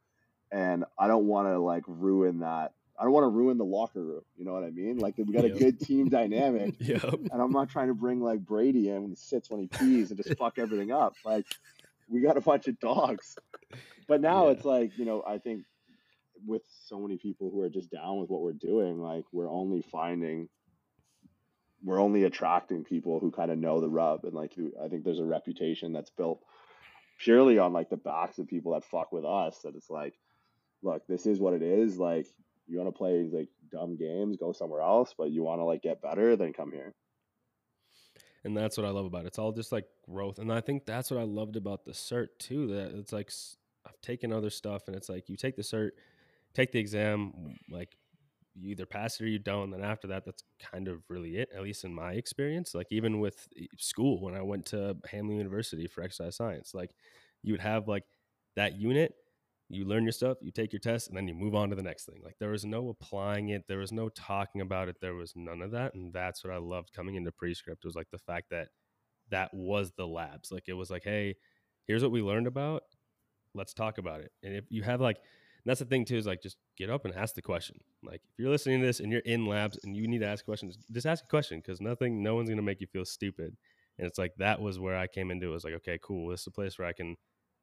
[0.50, 2.72] And I don't want to like ruin that.
[2.98, 4.22] I don't want to ruin the locker room.
[4.36, 4.98] You know what I mean?
[4.98, 7.02] Like we got a good team dynamic Yep.
[7.32, 10.10] and I'm not trying to bring like Brady in when he sits when he pees
[10.10, 11.14] and just fuck everything up.
[11.24, 11.46] Like
[12.08, 13.36] we got a bunch of dogs.
[14.06, 14.52] But now Yeah.
[14.52, 15.64] it's like, you know, I think
[16.46, 19.82] with so many people who are just down with what we're doing, like we're only
[19.82, 20.48] finding
[21.84, 25.20] we're only attracting people who kind of know the rub and like I think there's
[25.20, 26.40] a reputation that's built
[27.20, 30.14] purely on like the backs of people that fuck with us that it's like
[30.84, 31.98] look, this is what it is.
[31.98, 32.26] Like
[32.66, 35.82] you want to play like dumb games, go somewhere else, but you want to like
[35.82, 36.94] get better, then come here.
[38.44, 39.28] and that's what I love about it.
[39.28, 42.28] It's all just like growth, and I think that's what I loved about the cert
[42.38, 42.68] too.
[42.68, 43.32] That it's like
[43.86, 45.90] I've taken other stuff, and it's like you take the cert,
[46.52, 47.96] take the exam, like
[48.54, 49.72] you either pass it or you don't.
[49.72, 52.74] And then after that, that's kind of really it, at least in my experience.
[52.74, 53.48] Like even with
[53.78, 56.90] school, when I went to Hamline University for exercise science, like
[57.42, 58.04] you would have like
[58.56, 59.14] that unit.
[59.70, 61.82] You learn your stuff, you take your test, and then you move on to the
[61.82, 62.20] next thing.
[62.22, 65.62] Like there was no applying it, there was no talking about it, there was none
[65.62, 68.68] of that, and that's what I loved coming into Prescript was like the fact that
[69.30, 70.52] that was the labs.
[70.52, 71.36] Like it was like, hey,
[71.86, 72.82] here's what we learned about.
[73.54, 74.32] Let's talk about it.
[74.42, 75.16] And if you have like,
[75.64, 77.76] and that's the thing too is like just get up and ask the question.
[78.02, 80.44] Like if you're listening to this and you're in labs and you need to ask
[80.44, 83.56] questions, just ask a question because nothing, no one's gonna make you feel stupid.
[83.98, 85.46] And it's like that was where I came into.
[85.46, 86.30] It was like, okay, cool.
[86.30, 87.16] This is a place where I can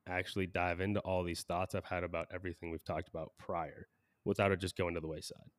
[0.08, 3.88] actually dive into all these thoughts I've had about everything we've talked about prior,
[4.26, 5.50] without it just going to the wayside.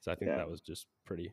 [0.00, 0.38] So I think Yeah.
[0.38, 1.32] that was just pretty,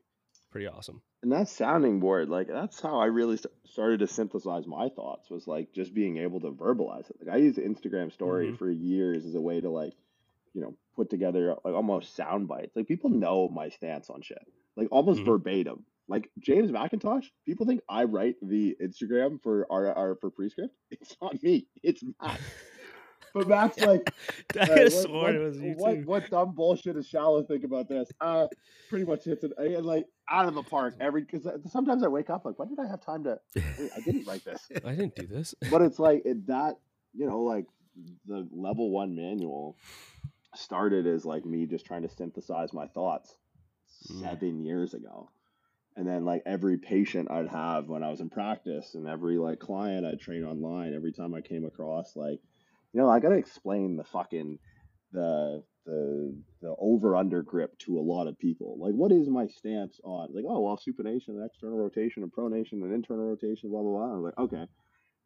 [0.52, 1.02] pretty awesome.
[1.24, 5.30] And that sounding board, like that's how I really st- started to synthesize my thoughts.
[5.30, 7.16] Was like just being able to verbalize it.
[7.22, 8.58] Like I used Instagram Story Mhm.
[8.58, 9.94] for years as a way to like,
[10.56, 12.76] you know, put together like almost sound bites.
[12.76, 14.40] Like people know my stance on shit,
[14.76, 15.26] like almost Mhm.
[15.26, 15.86] verbatim.
[16.08, 20.74] Like James McIntosh, people think I write the Instagram for our, our for prescript.
[20.92, 21.68] It's not me.
[21.84, 22.40] It's Matt.
[23.34, 24.14] But Matt's like,
[24.56, 27.90] I uh, what, sworn what- it was what, what dumb bullshit does Shallow think about
[27.90, 28.10] this?
[28.22, 28.48] Uh,
[28.90, 32.30] pretty much hits it and like out of the park every because sometimes I wake
[32.30, 33.38] up like, when did I have time to?
[33.78, 35.54] Wait, I didn't write this, I didn't do this.
[35.70, 36.76] but it's like it, that
[37.14, 37.66] you know like
[38.26, 39.76] the level one manual
[40.58, 43.36] started as like me just trying to synthesize my thoughts
[44.12, 44.20] Mm.
[44.22, 45.30] seven years ago.
[45.96, 49.60] And then like every patient I'd have when I was in practice and every like
[49.60, 52.40] client I'd train online, every time I came across like,
[52.94, 54.60] you know, I gotta explain the fucking
[55.12, 58.78] the the the over under grip to a lot of people.
[58.80, 62.84] Like what is my stance on like, oh well supination and external rotation and pronation
[62.84, 64.14] and internal rotation, blah blah blah.
[64.14, 64.68] I'm like, okay.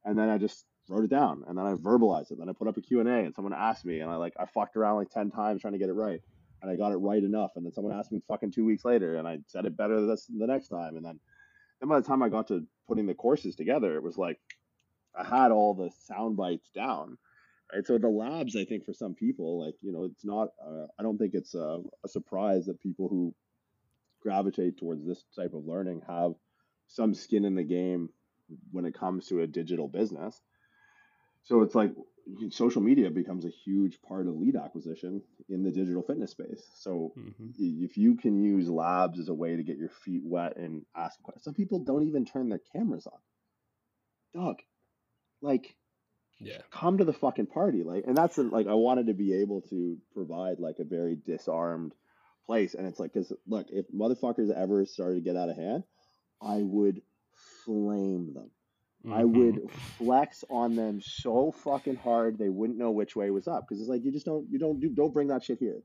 [0.06, 2.40] And then I just wrote it down and then I verbalized it.
[2.40, 4.76] Then I put up a Q&A and someone asked me and I like I fucked
[4.76, 6.22] around like 10 times trying to get it right
[6.62, 7.52] and I got it right enough.
[7.56, 10.26] And then someone asked me fucking two weeks later, and I said it better this
[10.26, 10.98] the next time.
[10.98, 11.20] And then,
[11.80, 14.40] then by the time I got to putting the courses together, it was like
[15.18, 17.18] I had all the sound bites down.
[17.74, 17.86] Right.
[17.86, 20.50] So the labs, I think, for some people, like you know, it's not.
[20.66, 23.34] Uh, I don't think it's a, a surprise that people who
[24.22, 26.34] gravitate towards this type of learning have
[26.88, 28.10] some skin in the game
[28.72, 30.42] when it comes to a digital business.
[31.44, 31.94] So it's like
[32.50, 36.64] social media becomes a huge part of lead acquisition in the digital fitness space.
[36.76, 37.54] So Mhm.
[37.58, 41.22] if you can use labs as a way to get your feet wet and ask
[41.22, 43.20] questions, some people don't even turn their cameras on.
[44.34, 44.62] Dog,
[45.42, 45.76] like,
[46.40, 46.62] Yeah.
[46.72, 50.00] come to the fucking party, like, and that's like I wanted to be able to
[50.14, 51.94] provide like a very disarmed
[52.46, 55.84] place, and it's like, cause look, if motherfuckers ever started to get out of hand,
[56.42, 57.02] I would
[57.66, 58.52] flame them.
[59.08, 59.26] I Mhm.
[59.26, 63.80] would flex on them so fucking hard they wouldn't know which way was up because
[63.82, 65.82] it's like you just don't you don't do don't bring that shit here.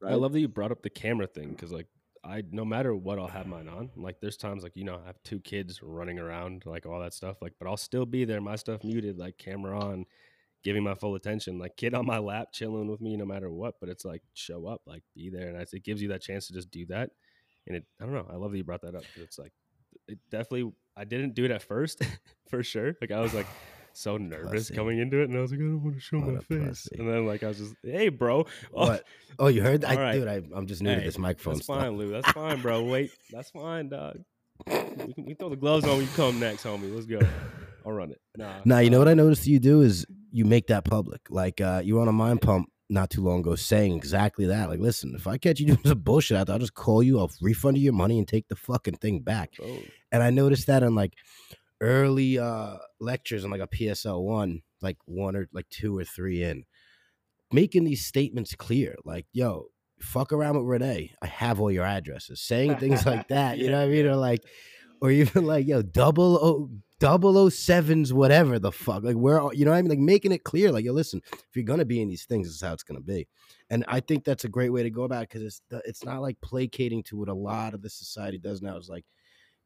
[0.00, 0.12] Right?
[0.12, 1.86] I love that you brought up the camera thing because, like,
[2.24, 3.90] I no matter what, I'll have mine on.
[3.96, 7.14] Like, there's times like you know I have two kids running around, like all that
[7.14, 7.40] stuff.
[7.40, 10.04] Like, but I'll still be there, my stuff muted, like camera on,
[10.64, 11.58] giving my full attention.
[11.58, 13.76] Like, kid on my lap, chilling with me, no matter what.
[13.80, 16.46] But it's like show up, like be there, and I, it gives you that chance
[16.48, 17.10] to just do that.
[17.66, 19.04] And it, I don't know, I love that you brought that up.
[19.14, 19.52] 'cause It's like
[20.08, 20.72] it definitely.
[20.96, 22.02] I didn't do it at first,
[22.48, 22.94] for sure.
[23.00, 23.46] Like I was like.
[23.98, 24.74] So nervous Pussy.
[24.74, 26.42] coming into it, and I was like, I don't want to show What my a
[26.42, 26.82] face.
[26.82, 26.96] pussy.
[26.98, 28.44] And then, like, I was just, hey, bro, oh,
[28.88, 29.04] What?
[29.38, 29.86] Oh, you heard?
[29.86, 30.12] All right.
[30.12, 31.78] Dude, I, I'm just new to Hey, this microphone That's stuff.
[31.80, 32.10] fine, Lou.
[32.10, 32.82] That's fine, bro.
[32.84, 34.18] Wait, that's fine, dog.
[34.66, 36.94] We can, we throw the gloves on when you come next, homie.
[36.94, 37.20] Let's go.
[37.86, 38.20] I'll run it.
[38.36, 38.56] Nah.
[38.66, 41.22] Now, you know what I noticed you do is you make that public.
[41.30, 44.68] Like uh, you were on a mind pump not too long ago saying exactly that.
[44.68, 47.18] Like, listen, if I catch you doing some bullshit out there, I'll just call you,
[47.18, 49.54] I'll refund you your money and take the fucking thing back.
[49.62, 49.80] Oh,
[50.12, 51.14] And I noticed that on like
[51.80, 56.42] early uh lectures on like a PSL one, like one or like two or three
[56.42, 56.64] in,
[57.52, 58.96] making these statements clear.
[59.04, 59.66] Like, yo,
[60.00, 61.12] fuck around with Renee.
[61.20, 62.40] I have all your addresses.
[62.40, 64.06] Saying things like that, you know what I mean?
[64.06, 64.42] Or like,
[65.00, 69.02] or even like, yo, double o double o sevens, whatever the fuck.
[69.02, 69.90] Like, where are you know what I mean?
[69.90, 72.56] Like making it clear, like, yo, listen, if you're gonna be in these things, this
[72.56, 73.26] is how it's gonna be.
[73.70, 76.22] And I think that's a great way to go about it because it's it's not
[76.22, 78.76] like placating to what a lot of the society does now.
[78.76, 79.04] Is like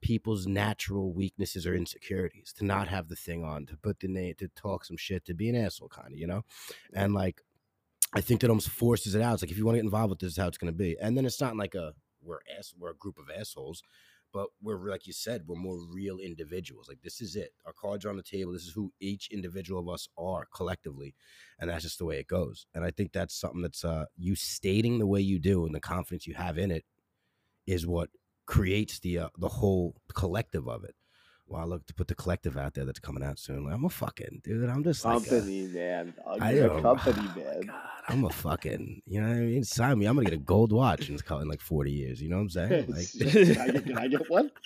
[0.00, 4.34] people's natural weaknesses or insecurities to not have the thing on, to put the name,
[4.38, 6.42] to talk some shit, to be an asshole, kind of, you know.
[6.94, 7.42] And like,
[8.14, 9.34] I think that almost forces it out.
[9.34, 10.96] It's like if you want to get involved with this, is how it's to be.
[11.00, 13.82] And then it's not like a we're ass, we're a group of assholes,
[14.32, 16.88] but we're like you said, we're more real individuals.
[16.88, 17.52] Like this is it.
[17.66, 18.52] Our cards are on the table.
[18.52, 21.14] This is who each individual of us are collectively,
[21.58, 22.66] and that's just the way it goes.
[22.74, 25.80] And I think that's something that's uh you stating the way you do and the
[25.80, 26.84] confidence you have in it
[27.66, 28.10] is what
[28.46, 30.94] creates the uh, the whole collective of it.
[31.46, 33.64] Well, I look to put the collective out there that's coming out soon.
[33.64, 34.70] Like, I'm a fucking dude.
[34.70, 36.14] I'm just like, uh, Company, man.
[36.24, 37.70] I'm I a company, oh man.
[38.10, 39.64] I'm a fucking, you know what I mean?
[39.64, 40.06] Sign me.
[40.06, 42.20] I'm gonna get a gold watch in, in like 40 years.
[42.20, 42.86] You know what I'm saying?
[42.88, 44.50] Like, can, I get, can I get one?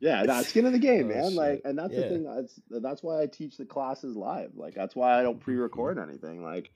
[0.00, 1.34] Yeah, no, skin in the game, Oh, man.
[1.34, 2.02] Like, and that's Yeah.
[2.02, 2.22] the thing.
[2.24, 4.52] That's that's why I teach the classes live.
[4.54, 6.08] Like, that's why I don't pre-record mm-hmm.
[6.08, 6.42] anything.
[6.42, 6.70] Like,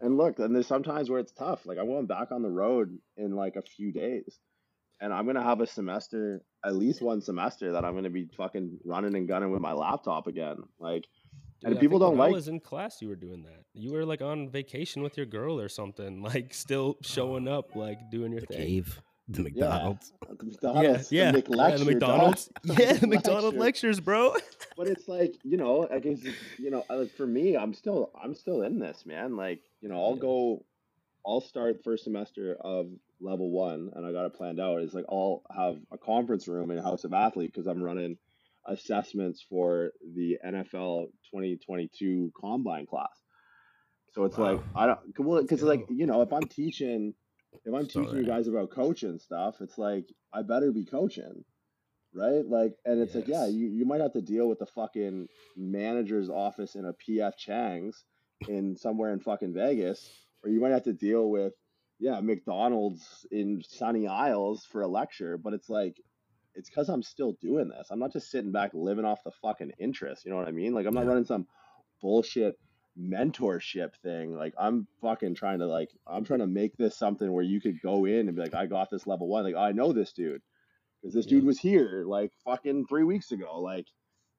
[0.00, 1.66] and look, and there's sometimes where it's tough.
[1.66, 4.38] Like, I'm going back on the road in like a few days,
[5.00, 8.80] and I'm gonna have a semester, at least one semester, that I'm gonna be fucking
[8.84, 10.56] running and gunning with my laptop again.
[10.80, 11.06] Like,
[11.60, 13.00] dude, And I people don't like- I was in class.
[13.02, 13.64] You were doing that.
[13.74, 16.22] You were like on vacation with your girl or something.
[16.28, 18.58] Like still showing up, like doing your the thing.
[18.58, 20.12] cave, the McDonald's.
[20.38, 22.10] the McDonald's, yeah, the yeah, McLecture, the dog.
[22.10, 22.50] McDonald's.
[22.64, 24.34] Yeah, the McDonald's lectures, bro.
[24.76, 26.18] but it's like you know i guess
[26.58, 29.96] you know uh, for me i'm still i'm still in this man like you know
[30.04, 30.20] i'll Yeah.
[30.22, 30.64] go
[31.26, 32.88] i'll start first semester of
[33.20, 36.70] level one and i got it planned out is like i'll have a conference room
[36.70, 38.16] in house of athlete because i'm running
[38.68, 43.08] assessments for the nfl 2022 combine class
[44.12, 47.14] so it's like i don't well because like you know if i'm teaching
[47.64, 51.44] if i'm teaching you guys about coaching stuff it's like i better be coaching
[52.14, 52.46] right?
[52.46, 56.30] Like, and it's like, yeah, you, you might have to deal with the fucking manager's
[56.30, 58.04] office in a PF Chang's
[58.48, 60.08] in somewhere in fucking Vegas,
[60.42, 61.52] or you might have to deal with,
[61.98, 65.38] yeah, McDonald's in Sunny Isles for a lecture.
[65.38, 65.96] But it's like,
[66.58, 67.86] it's because I'm still doing this.
[67.90, 70.24] I'm not just sitting back living off the fucking interest.
[70.24, 70.74] You know what I mean?
[70.74, 71.10] Like, I'm not Yeah.
[71.10, 71.46] running some
[72.02, 72.58] bullshit
[73.00, 74.34] mentorship thing.
[74.34, 77.80] Like, I'm fucking trying to like, I'm trying to make this something where you could
[77.80, 79.44] go in and be like, I got this level one.
[79.44, 80.42] Like, oh, I know this dude
[81.00, 83.60] because this dude was here like fucking three weeks ago.
[83.60, 83.86] Like,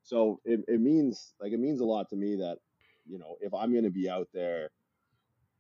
[0.03, 2.57] so it, it means like it means a lot to me that
[3.07, 4.71] you know if I'm gonna be out there,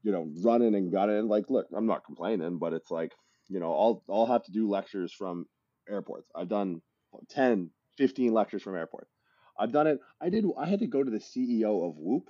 [0.03, 1.27] you know, running and gunning.
[1.29, 3.13] Like, look, I'm not complaining, but it's like
[3.47, 5.45] you know, I'll I'll have to do lectures from
[5.89, 6.29] airports.
[6.35, 6.81] I've done
[7.29, 9.11] 10, 15 lectures from airports.
[9.57, 9.99] I've done it.
[10.21, 10.45] I did.
[10.57, 12.29] I had to go to the CEO of Whoop,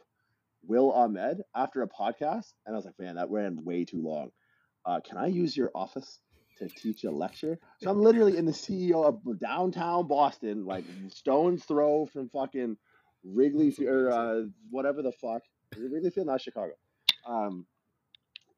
[0.67, 4.31] Will Ahmed, after a podcast, and I was like, man, that ran way too long.
[4.85, 6.19] Uh, can I use your office
[6.57, 7.59] to teach a lecture?
[7.81, 12.77] So I'm literally in the CEO of downtown Boston, like stone's throw from fucking
[13.23, 15.43] Wrigley or uh, whatever the fuck,
[15.75, 16.73] Is it Wrigley Field, not Chicago.
[17.27, 17.65] Um,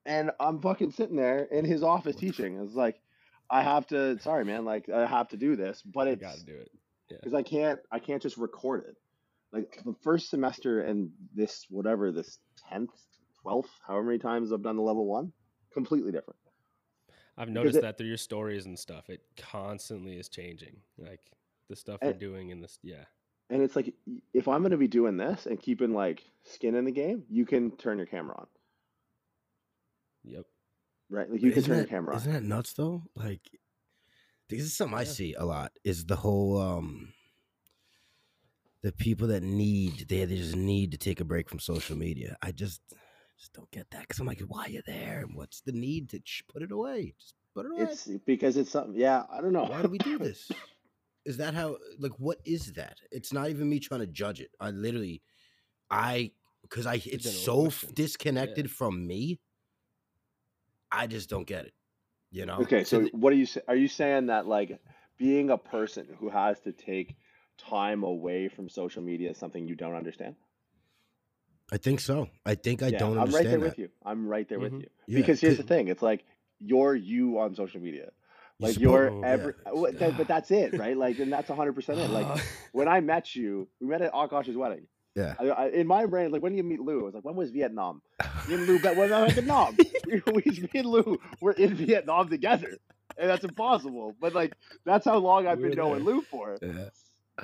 [0.05, 2.59] and I'm fucking sitting there in his office teaching.
[2.63, 3.01] It's like,
[3.51, 4.17] I have to.
[4.19, 4.63] Sorry, man.
[4.65, 6.71] Like I have to do this, but it's gotta do it.
[7.09, 7.17] Yeah.
[7.17, 8.95] Because I can't I can't just record it.
[9.51, 12.39] Like the first semester and this whatever this
[12.69, 12.91] tenth,
[13.41, 15.33] twelfth, however many times I've done the level one,
[15.73, 16.39] completely different.
[17.37, 19.09] I've noticed it- that through your stories and stuff.
[19.09, 20.77] It constantly is changing.
[20.97, 21.19] Like
[21.67, 22.79] the stuff And- you're doing in this.
[22.81, 23.03] Yeah.
[23.49, 23.93] And it's like
[24.33, 27.71] if I'm gonna be doing this and keeping like skin in the game, you can
[27.75, 28.47] turn your camera on,
[30.23, 30.45] Yep.
[31.11, 31.29] Right?
[31.29, 32.21] Like you can Isn't turn your that- camera on.
[32.21, 33.03] Isn't that nuts though?
[33.15, 33.41] Like,
[34.49, 35.71] this is something I see a lot.
[35.83, 37.13] Is the whole um,
[38.83, 42.35] the people that need they, they just need to take a break from social media.
[42.41, 42.81] I just
[43.39, 45.19] just don't get that because I'm like, why are you there?
[45.25, 47.13] And what's the need to sh- put it away?
[47.19, 47.83] Just put it away.
[47.91, 48.99] It's because it's something.
[48.99, 49.65] Yeah, I don't know.
[49.65, 50.51] why do we do this?
[51.25, 51.77] Is that how?
[51.99, 52.97] Like, what is that?
[53.11, 54.49] It's not even me trying to judge it.
[54.59, 55.21] I literally,
[55.89, 56.31] I
[56.63, 57.89] because I it's so question.
[57.89, 57.93] Yeah.
[57.95, 59.39] disconnected from me.
[60.91, 61.73] I just don't get it.
[62.31, 62.57] You know.
[62.61, 64.79] Okay, so what are you sa- are you saying that like
[65.17, 67.15] being a person who has to take
[67.57, 70.35] time away from social media is something you don't understand?
[71.71, 72.27] I think so.
[72.45, 73.27] I think I yeah, don't understand.
[73.27, 73.65] I'm right there that.
[73.65, 73.89] with you.
[74.05, 74.81] I'm right there with Mhm.
[74.81, 74.87] you.
[75.07, 76.25] Yeah, because here's the thing, it's like
[76.59, 78.11] you're you on social media.
[78.59, 79.71] you're Like you're Oh, every yeah.
[79.71, 80.95] uh, wh- that- but that's it, right?
[80.97, 82.09] Like and that's 100% it.
[82.09, 82.27] Like
[82.73, 84.87] when I met you, we met at Akash's wedding.
[85.15, 85.35] Yeah.
[85.39, 87.35] I, I, in my brain, like when do you meet Lou, I was like, when
[87.35, 88.01] was Vietnam?
[88.47, 89.77] Me and Lou, when I was in Vietnam.
[90.05, 92.77] we, we, me and Lou were in Vietnam together,
[93.17, 94.15] and that's impossible.
[94.19, 94.53] But like,
[94.85, 96.03] that's how long I've been knowing.
[96.03, 96.57] Lou for.
[96.61, 96.89] Yeah.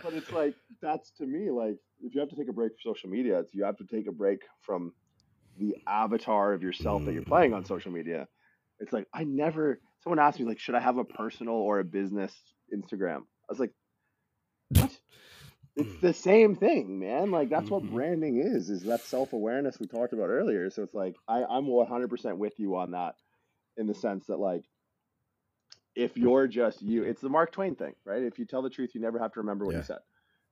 [0.03, 2.93] But it's like that's to me like if you have to take a break from
[2.93, 4.93] social media, it's you have to take a break from
[5.57, 7.28] the avatar of yourself that you're mm.
[7.28, 8.28] playing on social media.
[8.80, 9.80] It's like I never.
[10.03, 12.34] Someone asked me like, should I have a personal or a business
[12.74, 13.18] Instagram?
[13.18, 13.72] I was like,
[14.70, 14.91] what?
[15.78, 17.32] It's the same thing, man.
[17.32, 17.88] Like that's what Mhm.
[17.88, 18.71] branding is.
[18.71, 20.69] Is that self awareness we talked about earlier?
[20.71, 23.15] So it's like I, I'm 100% with you on that,
[23.78, 24.65] in the sense that like,
[25.95, 28.23] if you're just you, it's the Mark Twain thing, right?
[28.23, 29.78] If you tell the truth, you never have to remember what Yeah.
[29.78, 29.99] you said,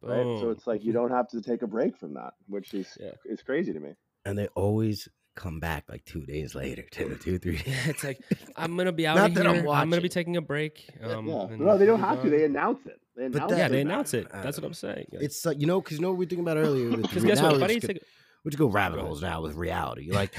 [0.05, 0.28] right?
[0.36, 3.13] So it's like you don't have to take a break from that, which is Yeah.
[3.26, 3.93] is crazy to me.
[4.26, 7.62] And they always come back like two days later, two, two, three.
[7.66, 8.20] Yeah, it's like
[8.56, 9.62] I'm gonna be out Not of that here.
[9.62, 10.90] I'm I'm, gonna be taking a break.
[11.04, 12.30] Um, yeah, no, they don't move have to.
[12.30, 13.00] They announce it.
[13.16, 13.70] They But announce that- yeah, it.
[13.70, 14.32] they announce it.
[14.32, 14.44] matter.
[14.44, 15.06] That's what I'm saying.
[15.12, 16.98] It's like you know, because you know what we were thinking about earlier.
[16.98, 17.54] because guess what?
[17.54, 18.02] we're If I just take,
[18.44, 20.12] we just go rabbit holes now with reality.
[20.12, 20.36] Like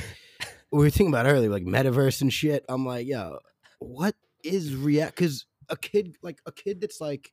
[0.71, 2.65] we were thinking about earlier, like metaverse and shit.
[2.69, 3.39] I'm like, yo,
[3.79, 5.17] what is react?
[5.17, 7.33] Because a kid, like a kid that's like,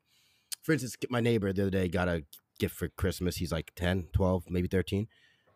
[0.63, 2.23] for instance, my neighbor the other day got a
[2.59, 3.37] gift for Christmas.
[3.37, 5.07] He's like 10, 12, maybe 13.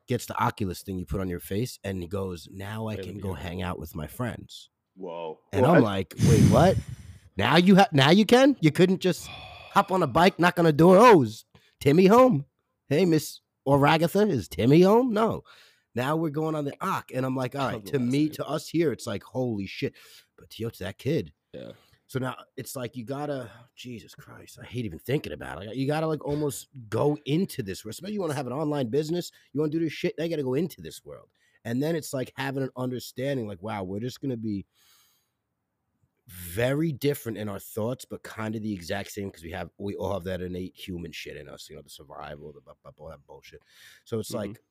[0.08, 3.20] Gets the Oculus thing you put on your face, and he goes, "Now I can
[3.20, 5.40] go hang out with my friends." Whoa.
[5.52, 6.78] And Well, I'm I- like, "Wait, what?
[7.36, 7.92] Now you have?
[7.92, 8.56] Now you can?
[8.62, 10.98] You couldn't just hop on a bike, knock on a door.
[10.98, 11.46] Oh, is
[11.80, 12.46] Timmy home?
[12.90, 15.14] Hey, Miss Oragatha, is Timmy home?
[15.14, 15.44] No.
[15.94, 17.86] Now we're going on the Ock, and I'm like, all right.
[17.88, 18.32] To me, name.
[18.34, 19.94] to us here, it's like, holy shit.
[20.38, 21.72] But to, yo, to that kid, yeah.
[22.08, 25.76] So now it's like you gotta, Jesus Christ, I hate even thinking about it.
[25.76, 27.84] You gotta like almost go into this.
[27.84, 27.92] world.
[27.94, 30.16] Especially you want to have an online business, you want to do this shit.
[30.18, 31.28] Now you gotta go into this world,
[31.66, 33.48] and then it's like having an understanding.
[33.48, 34.66] Like, wow, we're just gonna be
[36.28, 39.96] very different in our thoughts, but kind of the exact same because we have we
[39.96, 41.70] all have that innate human shit in us.
[41.70, 43.62] You know, the survival, the blah, blah, blah, all that bullshit.
[44.06, 44.36] So it's Mhm.
[44.36, 44.62] like,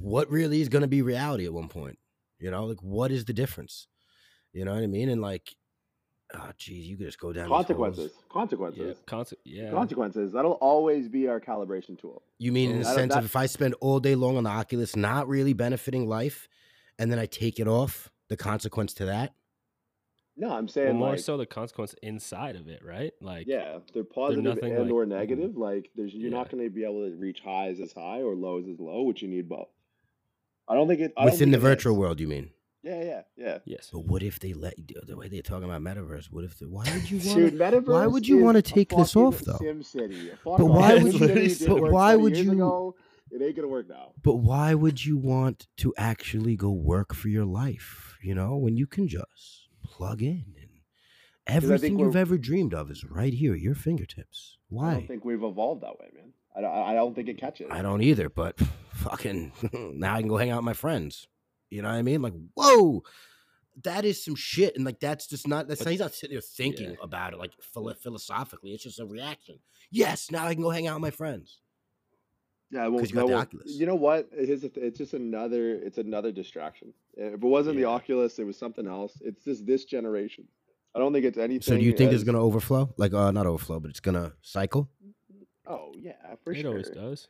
[0.00, 1.98] what really is gonna be reality at one point?
[2.38, 3.86] You know, like what is the difference?
[4.52, 5.08] You know what I mean?
[5.10, 5.54] And like,
[6.34, 7.66] oh, geez, you could just go down these holes.
[7.66, 8.12] consequences.
[8.76, 8.92] Yeah.
[9.06, 9.38] Consequences.
[9.44, 9.70] Yeah.
[9.70, 10.32] Consequences.
[10.32, 12.22] That'll always be our calibration tool.
[12.38, 14.50] You mean in the sense that- of if I spend all day long on the
[14.50, 16.48] Oculus, not really benefiting life,
[16.98, 19.34] and then I take it off, the consequence to that?
[20.36, 23.12] No, I'm Well, saying more like, so the consequence inside of it, right?
[23.20, 25.08] Like, yeah, they're positive nothing and like- or mhm.
[25.08, 25.56] negative.
[25.56, 28.68] Like, there's you're not going to be able to reach highs as high or lows
[28.68, 29.68] as low, which you need both.
[30.68, 31.12] I don't think it.
[31.16, 31.98] I don't Within think the it virtual is.
[31.98, 32.50] world, you mean?
[32.88, 33.58] Yeah, yeah, yeah.
[33.66, 33.90] yes.
[33.92, 36.30] But what if they let you do the way they're talking about metaverse?
[36.30, 37.86] What if they, why would you want Dude, metaverse.
[37.86, 39.58] why would you is wanna take this off, though?
[39.58, 40.30] Sim City.
[40.42, 42.94] Fuck But why would you- but why would you- ago.
[43.30, 44.12] It ain't gonna work now.
[44.22, 48.16] But why would you want to actually go work for your life?
[48.22, 50.70] You know, when you can just plug in and
[51.46, 54.56] everything you've ever dreamed of is right here at your fingertips.
[54.70, 54.90] Why?
[54.90, 56.32] I don't think we've evolved that way, man.
[56.56, 56.72] I don't.
[56.72, 57.66] I don't think it catches.
[57.70, 58.58] I don't either, but
[58.94, 61.28] fucking now I can go hang out with my friends.
[61.70, 62.22] You know what I mean?
[62.22, 63.02] Like, whoa,
[63.84, 64.74] that is some shit.
[64.76, 66.96] And like, that's just not, that's But- he's not sitting there thinking Yeah.
[67.02, 68.72] about it like philo- philosophically.
[68.72, 69.58] It's just a reaction.
[69.90, 71.60] Yes, now I can go hang out with my friends.
[72.70, 73.72] Yeah, well, 'Cause you got no, the well, Oculus.
[73.78, 74.28] You know what?
[74.30, 74.62] It is.
[74.62, 75.76] It's just another.
[75.76, 76.92] It's another distraction.
[77.14, 79.16] If it wasn't the Oculus, it was something else.
[79.22, 80.46] It's just this generation.
[80.94, 81.62] I don't think it's anything.
[81.62, 82.92] So do you think it's going to overflow?
[82.98, 84.90] Like, uh, not overflow, but it's going to cycle?
[85.66, 86.66] Oh yeah, for It sure.
[86.66, 87.28] It always does.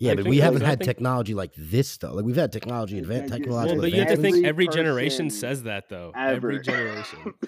[0.00, 2.12] Yeah, I but we haven't had think- technology like this though.
[2.12, 4.48] Like we've had technology, Yeah, advan- yeah, technological Well, but you have to think Every
[4.48, 6.12] every generation says that though.
[6.16, 6.34] ever.
[6.52, 7.34] Every generation.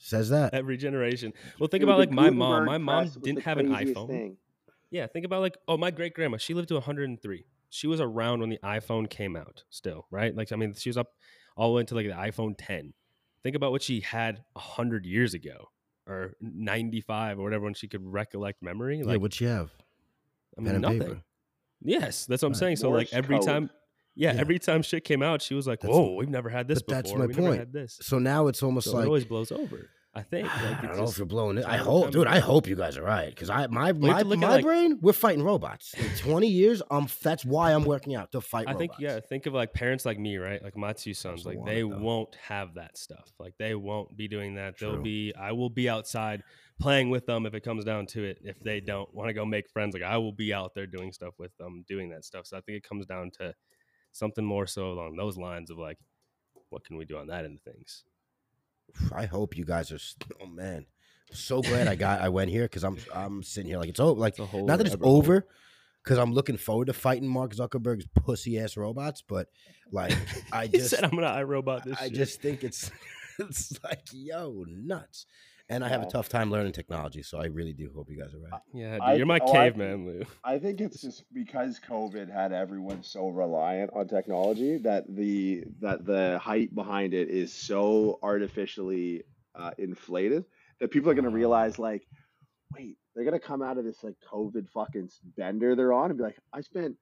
[0.00, 0.54] Says that.
[0.54, 1.32] every generation.
[1.58, 2.66] Well, think Dude, about like my mom.
[2.66, 4.06] My mom didn't have an iPhone.
[4.06, 4.36] thing.
[4.90, 6.36] Yeah, think about like oh my great grandma.
[6.36, 7.44] She lived to 103.
[7.70, 9.64] She was around when the iPhone came out.
[9.70, 10.34] Still, right?
[10.34, 11.08] Like I mean, she was up
[11.56, 12.94] all the way into like the iPhone 10.
[13.42, 15.68] Think about what she had hundred years ago,
[16.06, 18.98] or 95 or whatever when she could recollect memory.
[18.98, 19.72] yeah, Like what she have?
[20.56, 21.00] I Pen mean, and nothing.
[21.00, 21.22] paper.
[21.82, 22.76] Yes, that's what I'm saying.
[22.76, 23.46] So like every code.
[23.46, 23.70] time,
[24.14, 24.40] yeah, Yeah.
[24.40, 26.94] every time shit came out, she was like, That's- "Whoa, we've never had this but
[26.94, 27.58] that's my we never point.
[27.60, 29.88] had this." So now it's almost So it like always blows over.
[30.14, 30.48] I think.
[30.64, 31.64] Like, I don't know if you're blowing it.
[31.66, 32.26] I hope, dude.
[32.26, 34.64] I hope you guys are right because I my my, to look at, my like-
[34.64, 34.98] brain.
[35.00, 36.82] We're fighting robots in 20 years.
[36.90, 38.66] Um, that's why I'm working out to fight.
[38.66, 39.20] I think yeah.
[39.20, 40.60] Think of like parents like me, right?
[40.64, 41.46] Like my two sons.
[41.46, 43.30] Like they it, won't have that stuff.
[43.38, 44.78] Like they won't be doing that.
[44.78, 45.32] They'll be.
[45.38, 46.42] I will be outside
[46.78, 48.38] playing with them if it comes down to it.
[48.42, 51.12] If they don't want to go make friends, like I will be out there doing
[51.12, 52.46] stuff with them, doing that stuff.
[52.46, 53.54] So I think it comes down to
[54.12, 55.98] something more so along those lines of like,
[56.70, 58.04] what can we do on that end of things?
[59.12, 59.96] I hope you guys are.
[59.96, 60.86] s- Oh man,
[61.32, 64.18] so glad I got I went here because I'm I'm sitting here like it's over.
[64.18, 65.46] Like It's a whole not that it's rabbit over
[66.02, 69.48] because I'm looking forward to fighting Mark Zuckerberg's pussy ass robots, but
[69.92, 70.16] like
[70.52, 72.90] I just said, "I'm gonna iRobot this." I shit." just think it's
[73.38, 75.26] it's like yo nuts.
[75.70, 76.06] And I have Yeah.
[76.08, 78.60] a tough time learning technology, so I really do hope you guys are right.
[78.72, 80.22] Yeah, dude, I- you're my oh, I- caveman, Lou.
[80.42, 86.06] I think it's just because COVID had everyone so reliant on technology that the that
[86.06, 90.44] the hype behind it is so artificially uh, inflated
[90.80, 92.06] that people are gonna realize like,
[92.74, 96.16] wait, they're gonna come out of this like COVID fucking s- bender they're on and
[96.16, 96.96] be like, I spent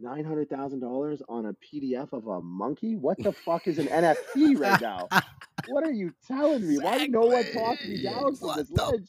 [0.00, 2.96] nine hundred thousand dollars on a PDF of a monkey.
[2.96, 5.08] What the fuck is an NFT right now?
[5.70, 6.78] What are you telling me?
[6.78, 9.08] Why did no one talk me down from this ledge?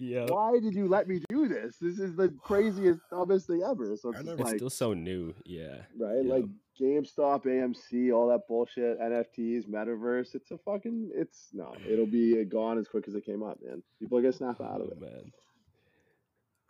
[0.00, 1.76] Yeah, Why did you let me do this?
[1.80, 3.96] This is the craziest, dumbest thing ever.
[3.96, 5.34] So it's I it's like, still so new.
[5.44, 6.24] Yeah, right?
[6.24, 6.32] yeah.
[6.34, 6.44] Like
[6.80, 10.34] GameStop, AMC, all that bullshit, NFTs, metaverse.
[10.34, 11.10] It's a fucking.
[11.14, 11.74] It's no.
[11.88, 13.82] It'll be gone as quick as it came up, man.
[13.98, 15.00] People are gonna snap out of Oh, it.
[15.00, 15.32] man.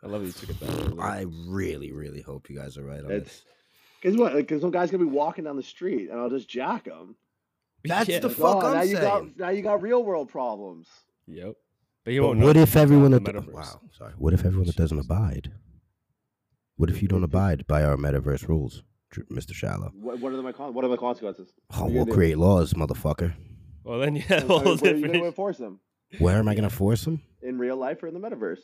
[0.01, 0.93] I love that you took it that way.
[0.95, 1.01] Lou.
[1.01, 3.43] I really, really hope you guys are right on It's this.
[4.01, 4.33] because what?
[4.33, 7.15] Because some guy's gonna be walking down the street and I'll just jack him.
[7.85, 8.19] That's Yeah.
[8.19, 9.33] the fuck oh, I'm now you got saying.
[9.37, 10.87] now you got real world problems.
[11.27, 11.53] Yep.
[12.05, 13.53] But you But won't what if everyone the that metaverse.
[13.53, 14.13] wow, sorry.
[14.17, 15.51] What if everyone that doesn't abide?
[16.77, 18.83] What if you don't abide by our metaverse rules,
[19.31, 19.53] Mr.
[19.53, 19.91] Shallow?
[19.93, 21.51] What, what are my con- What are the consequences?
[21.73, 22.13] Oh, are we'll gonna do?
[22.13, 23.33] create laws, motherfucker.
[23.83, 25.79] Well, then yeah, I mean, well, where are you going to enforce them?
[26.19, 27.21] Where am I gonna force them?
[27.41, 28.59] In real life or in the metaverse?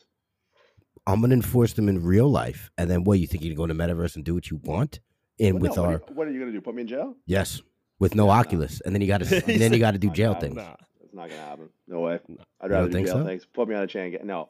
[1.07, 3.19] I'm gonna enforce them in real life, and then what?
[3.19, 4.99] You think you can go to metaverse and do what you want?
[5.37, 6.61] In What- with no, what, our are you, what are you gonna do?
[6.61, 7.15] Put me in jail?
[7.27, 7.61] yes,
[7.99, 8.29] with no.
[8.29, 10.55] Oculus, and then you got to and then you got to do jail things.
[10.55, 10.75] Nah.
[10.99, 11.69] That's not gonna happen.
[11.87, 12.19] No way.
[12.61, 13.25] I'd rather think jail so?
[13.25, 13.45] things.
[13.45, 14.11] Put me on a chain.
[14.11, 14.49] Get no,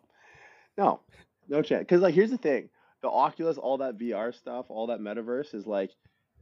[0.77, 1.01] no,
[1.47, 1.81] no chance.
[1.81, 2.69] Because like, here's the thing:
[3.01, 5.91] the Oculus, all that VR stuff, all that metaverse is like,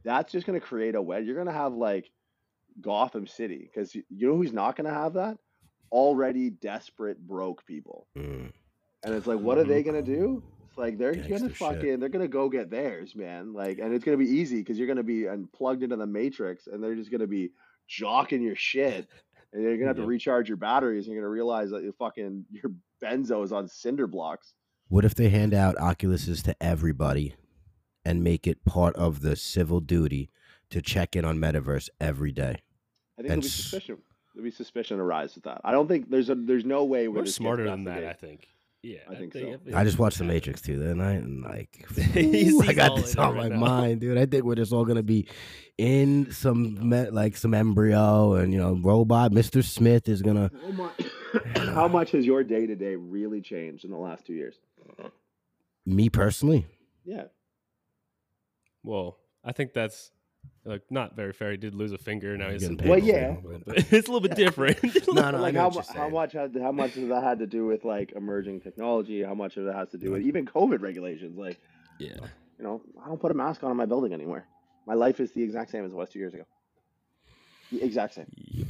[0.04, 1.24] that's just gonna create a web.
[1.24, 2.10] You're gonna have like
[2.80, 5.38] Gotham City, because you, you know who's not gonna have that?
[5.92, 8.06] Already desperate broke people.
[8.16, 8.50] Mm.
[9.04, 10.42] And it's like, what are they gonna do?
[10.74, 11.56] It's like they're Gangster gonna shit.
[11.56, 13.52] fucking, they're gonna go get theirs, man.
[13.52, 16.66] Like, and it's gonna be easy because you're gonna be un- plugged into the matrix,
[16.66, 17.52] and they're just gonna be
[17.88, 19.06] jocking your shit,
[19.52, 21.06] and you're gonna have to recharge your batteries.
[21.06, 24.54] And you're gonna realize that your fucking your benzo is on cinder blocks.
[24.88, 27.36] What if they hand out Oculuses to everybody
[28.04, 30.28] and make it part of the civil duty
[30.70, 32.62] to check in on metaverse every day?
[33.16, 33.98] I think And there'll be suspicion.
[34.34, 35.60] There'll be suspicion arise with that.
[35.62, 38.04] I don't think there's a there's no way We're this gets smarter than that.
[38.04, 38.48] I think.
[38.84, 39.58] Yeah, I think so.
[39.74, 41.86] I just watched The Matrix too that night, and like,
[42.18, 43.60] ooh, I got this on right my now.
[43.60, 44.18] mind, dude.
[44.18, 45.26] I think we're just all gonna be
[45.78, 49.32] in some me- like some embryo, and you know, robot.
[49.32, 50.50] Mister Smith is gonna.
[50.62, 51.00] How much,
[51.56, 54.56] how much has your day to day really changed in the last two years?
[55.86, 56.66] Me personally,
[57.06, 57.24] Yeah.
[58.82, 60.10] Well, I think that's
[60.64, 61.50] like not very fair.
[61.50, 62.36] He did lose a finger.
[62.36, 62.88] Now he's in pain.
[62.88, 63.36] Well, yeah.
[63.42, 63.58] But
[63.92, 64.78] it's a little bit different.
[65.14, 67.22] No, no, I like know how, what you're how much had how much of that
[67.22, 69.22] had to do with like emerging technology?
[69.22, 71.38] How much of it has to do with even COVID regulations?
[71.38, 71.60] Like,
[72.00, 72.16] yeah.
[72.58, 74.44] you know, I don't put a mask on in my building anymore.
[74.86, 76.44] My life is the exact same as it was two years ago.
[77.70, 78.26] The exact same.
[78.34, 78.68] Yep.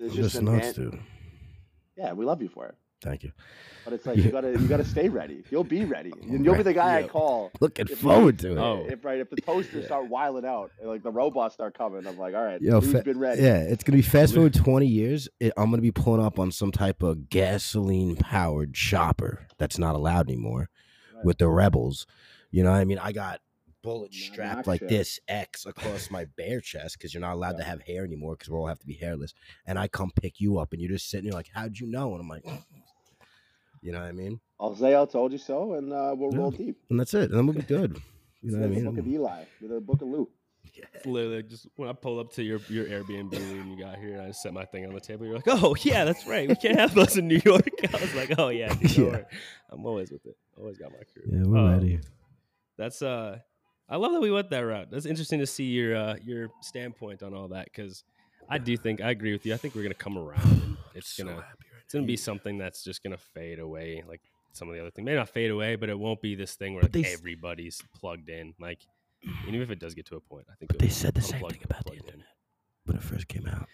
[0.00, 1.00] It's I'm just an nuts, an- dude.
[1.96, 2.74] Yeah, we love you for it,
[3.04, 3.32] Thank you.
[3.84, 5.44] but it's like you gotta you gotta stay ready.
[5.50, 6.10] You'll be ready.
[6.22, 7.50] And You'll be the guy I call.
[7.60, 8.58] Looking If- forward to it.
[8.58, 8.86] Oh.
[8.88, 9.86] If right, if the posters Yeah.
[9.86, 12.90] start wiling out, and, like the robots start coming, I'm like, all right, Yo, who's
[12.92, 13.42] fa- been ready?
[13.42, 15.28] Yeah, it's gonna be fast forward twenty years.
[15.38, 19.94] It, I'm gonna be pulling up on some type of gasoline powered chopper that's not
[19.94, 20.70] allowed anymore
[21.14, 21.24] Right.
[21.26, 22.06] with the rebels.
[22.50, 23.40] You know, what I mean, I got
[23.82, 24.88] bullets Mad strapped like shit.
[24.88, 28.48] this X across my bare chest because you're not allowed to have hair anymore because
[28.48, 29.34] we all have to be hairless.
[29.66, 32.12] And I come pick you up, and you're just sitting there like, "How'd you know?"
[32.12, 32.44] And I'm like,
[33.84, 34.40] you know what I mean?
[34.58, 36.38] I'll say I told you so, and uh, we'll Yeah.
[36.38, 36.76] roll deep.
[36.90, 37.30] And that's it.
[37.30, 38.00] And then we'll be good.
[38.42, 38.84] You know what I mean?
[38.84, 39.06] the book of?
[39.06, 40.30] Eli, the book of Luke.
[40.94, 44.14] It's literally just when I pull up to your your Airbnb and you got here,
[44.14, 45.26] and I set my thing on the table.
[45.26, 46.48] You're like, "Oh yeah, that's right.
[46.48, 49.10] We can't have those in New York." I was like, "Oh yeah, dude, don't Yeah.
[49.12, 49.24] worry.
[49.70, 50.36] I'm always with it.
[50.56, 52.00] Always got my crew." Yeah, we're Um, ready.
[52.78, 53.38] That's uh,
[53.88, 54.90] I love that we went that route.
[54.90, 58.02] That's interesting to see your uh your standpoint on all that because
[58.48, 59.54] I do think I agree with you.
[59.54, 60.40] I think we're gonna come around.
[60.62, 64.02] And it's So gonna happy right it's gonna be something that's just gonna fade away,
[64.08, 64.20] like
[64.52, 65.04] some of the other things.
[65.06, 68.28] may not fade away, but it won't be this thing where like they everybody's plugged
[68.28, 68.54] in.
[68.58, 68.80] Like
[69.48, 70.68] even if it does get to a point, I think.
[70.70, 72.06] But they said the same thing about the plugged in.
[72.06, 72.26] internet
[72.86, 73.68] when it first came out.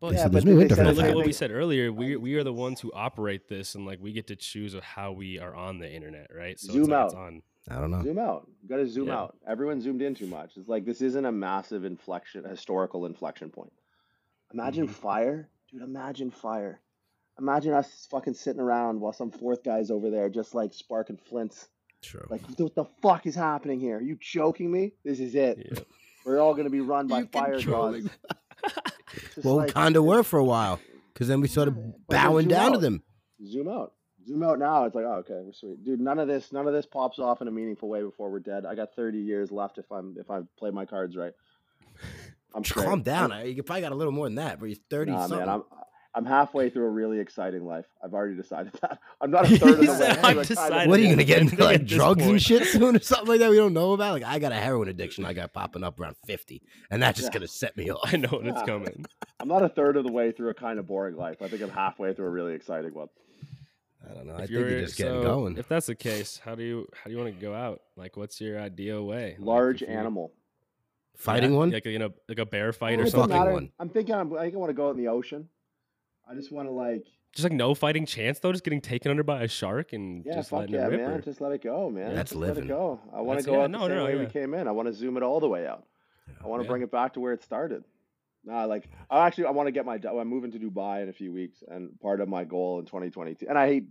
[0.00, 0.76] But Yeah, but no they internet.
[0.76, 1.92] said But the look at what we said earlier.
[1.92, 5.12] We we are the ones who operate this, and like we get to choose how
[5.12, 6.58] we are on the internet, right?
[6.58, 7.20] So Zoom it's like it's out.
[7.20, 7.42] on.
[7.70, 8.02] I don't know.
[8.02, 8.46] Zoom out.
[8.62, 9.16] You got to zoom Yeah.
[9.20, 9.38] out.
[9.48, 10.58] Everyone zoomed in too much.
[10.58, 13.72] It's like this isn't a massive inflection, historical inflection point.
[14.52, 14.90] Imagine Mhm.
[14.90, 15.80] fire, dude.
[15.80, 16.80] Imagine fire.
[17.38, 21.68] Imagine us fucking sitting around while some fourth guy's over there just like sparking flints.
[22.02, 22.26] True.
[22.30, 23.96] Like, what the fuck is happening here?
[23.98, 24.92] Are you joking me?
[25.04, 25.58] This is it.
[25.72, 25.78] Yeah.
[26.24, 28.14] We're all gonna be run by You fire controlling- gods.
[29.36, 30.80] It's well, like- kind of were for a while
[31.12, 33.02] because then we started Yeah, bowing zoom down to them.
[33.46, 33.92] zoom out.
[34.26, 34.84] Zoom out now.
[34.84, 36.00] It's like, oh, okay, we're sweet, dude.
[36.00, 38.64] None of this, none of this pops off in a meaningful way before we're dead.
[38.66, 41.32] I got 30 years left if I'm if I play my cards right.
[42.54, 42.86] I'm straight.
[42.86, 43.32] Calm down.
[43.32, 45.38] I'm- I- You probably got a little more than that, but you're 30 Nah, something.
[45.40, 45.48] man.
[45.48, 45.62] I'm
[46.16, 47.86] I'm halfway through a really exciting life.
[48.02, 49.00] I've already decided that.
[49.20, 49.98] I'm not a third of the way.
[49.98, 51.96] said, through "I've a kind decided What are you gonna get into like at this
[51.96, 54.12] drugs and shit soon or something like that we don't know about?
[54.12, 57.32] Like I got a heroin addiction I got popping up around fifty, and that's just
[57.32, 57.38] Yeah.
[57.40, 58.00] gonna set me off.
[58.12, 59.04] I know when it's coming.
[59.40, 61.42] I'm not a third of the way through a kind of boring life.
[61.42, 63.08] I think I'm halfway through a really exciting one.
[64.08, 64.34] I don't know.
[64.34, 65.56] I think you're you're just getting so, going.
[65.56, 67.80] If that's the case, how do you how do you want to go out?
[67.96, 69.36] Like, what's your ideal way?
[69.38, 70.32] Large if you- animal.
[71.16, 71.70] Fighting Yeah, one?
[71.70, 73.30] like you know, like a bear fight It or something.
[73.38, 73.52] matter.
[73.52, 73.70] one.
[73.78, 75.48] I'm thinking I'm, I think I want to go out in the ocean.
[76.28, 79.22] I just want to like, Just like no fighting chance though, just getting taken under
[79.22, 81.00] by a shark and yeah, just fuck letting yeah, it rip.
[81.00, 81.10] man.
[81.10, 82.14] or- Just let it go, man.
[82.14, 82.64] That's just let living.
[82.64, 83.00] it go.
[83.12, 84.20] I want to go yeah, out no, the same no, way yeah.
[84.20, 84.66] we came in.
[84.68, 85.84] I want to zoom it all the way out.
[86.42, 86.70] I want to Yeah.
[86.70, 87.84] bring it back to where it started.
[88.46, 89.98] Nah, like I actually I want to get my.
[90.06, 93.46] I'm moving to Dubai in a few weeks, and part of my goal in 2022,
[93.48, 93.84] and I hate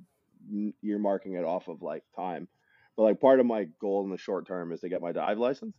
[0.51, 2.47] n- earmarking it off of like time,
[2.95, 5.39] but like part of my goal in the short term is to get my dive
[5.39, 5.75] license,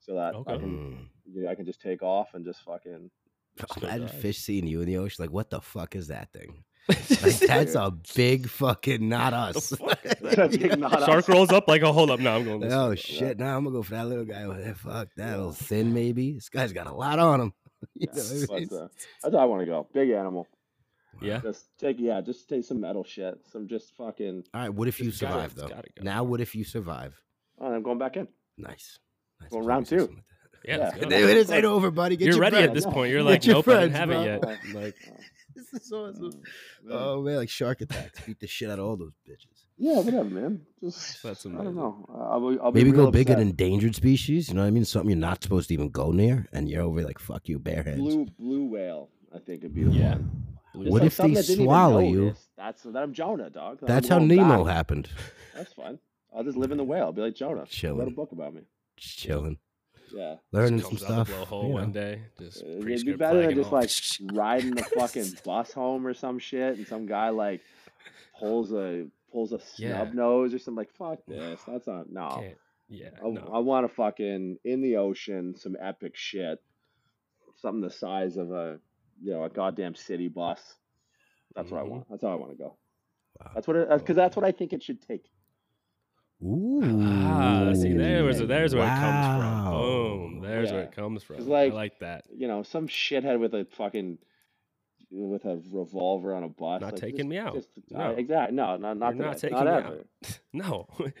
[0.00, 0.58] so that I Okay.
[0.58, 1.08] can Mm.
[1.34, 3.10] you know, I can just take off and just fucking.
[3.58, 5.22] Just go Imagine fish seeing you in the ocean.
[5.24, 6.62] Like, what the fuck is that thing?
[7.22, 9.70] Like, that's a big fucking not us.
[9.70, 10.48] that?
[10.60, 11.28] Big not Shark us.
[11.28, 12.60] rolls up like, a hold up, no, I'm going.
[12.60, 12.96] This oh way.
[12.96, 13.38] shit!
[13.38, 14.74] Now I'm gonna go for that little guy over there.
[14.74, 16.32] Fuck that little thin maybe.
[16.34, 17.52] This guy's got a lot on him.
[17.94, 18.68] Yeah, what I mean?
[18.70, 18.88] but, uh,
[19.22, 19.86] that's how I want to go.
[19.92, 20.46] Big animal.
[21.20, 21.40] Yeah.
[21.40, 23.38] Just take yeah, just take some metal shit.
[23.50, 24.44] Some just fucking.
[24.54, 24.72] All right.
[24.72, 25.68] What if you It's gotta- survive it's though?
[25.68, 26.02] gotta go.
[26.04, 27.20] Now, what if you survive?
[27.60, 28.28] Oh, I'm going back in.
[28.58, 28.98] Nice.
[29.40, 29.50] nice.
[29.50, 30.16] Well, round you said two.
[30.66, 30.80] Something.
[30.80, 31.02] Yeah, let's Yeah.
[31.02, 31.08] go.
[31.26, 32.16] Dude, it ain't over, buddy.
[32.16, 32.68] Get You're your ready friends.
[32.68, 33.10] at this point.
[33.12, 34.20] You're like, your nope, I didn't friends, have bro.
[34.22, 34.74] it Oh, yet.
[34.74, 34.94] Like,
[35.56, 36.30] This is awesome.
[36.34, 36.40] Oh,
[36.86, 36.96] yeah.
[36.98, 38.20] Oh man, like shark attacks.
[38.26, 39.64] Beat the shit out of all those bitches.
[39.78, 40.60] Yeah, whatever, man.
[40.82, 42.06] Just That's I don't know.
[42.14, 44.48] I'll be, I'll be Maybe real go big at endangered species.
[44.48, 44.84] You know what I mean?
[44.84, 47.82] Something you're not supposed to even go near, and you're over like fuck you, bare
[47.82, 47.98] hands.
[48.00, 49.08] Blue blue whale.
[49.34, 50.10] I think would be the Yeah.
[50.12, 50.30] one.
[50.74, 52.30] Just What like if they that didn't even swallow you?
[52.30, 52.48] this.
[52.58, 53.78] That's that I'm Jonah, dog.
[53.80, 54.74] I'm That's how Nemo back.
[54.74, 55.08] happened.
[55.54, 55.98] That's fine.
[56.36, 57.04] I'll just live in the whale.
[57.04, 57.64] I'll be like Jonah.
[57.66, 57.98] Chilling.
[58.00, 58.60] Write a book about me.
[58.98, 59.58] just chilling,
[60.14, 60.36] Yeah.
[60.52, 61.28] learning some stuff.
[61.28, 61.74] the blowhole you know.
[61.74, 62.22] one day.
[62.38, 63.90] Just Uh, It'd be better than just like
[64.36, 67.60] riding the fucking bus home or some shit, and some guy like
[68.38, 69.98] pulls a pulls a Yeah.
[70.02, 70.76] snub nose or something.
[70.76, 71.60] Like fuck this.
[71.66, 72.28] That's not no.
[72.40, 72.56] Can't.
[72.88, 73.10] Yeah.
[73.24, 73.50] I, no.
[73.52, 76.62] I want to fucking in the ocean some epic shit,
[77.56, 78.78] something the size of a
[79.22, 80.60] you know a goddamn city bus.
[81.54, 81.88] That's what I Mhm.
[81.90, 82.06] want.
[82.10, 82.76] That's how I want to go.
[83.40, 83.50] Wow.
[83.54, 85.24] That's what because that's what I think it should take.
[86.42, 86.82] Ooh.
[87.24, 89.64] Ah, see, there's there's where it comes from.
[89.72, 90.40] Boom.
[90.42, 91.36] There's where it comes from.
[91.36, 92.24] It's like- I like that.
[92.34, 94.18] You know, some shithead with a fucking
[95.10, 96.80] with a revolver on a bus.
[96.82, 97.54] Not like, taking just- me out.
[97.54, 98.10] Just, No.
[98.10, 98.54] exactly.
[98.56, 99.86] No, not not, not taking not me ever.
[99.98, 100.40] out.
[100.52, 100.88] No.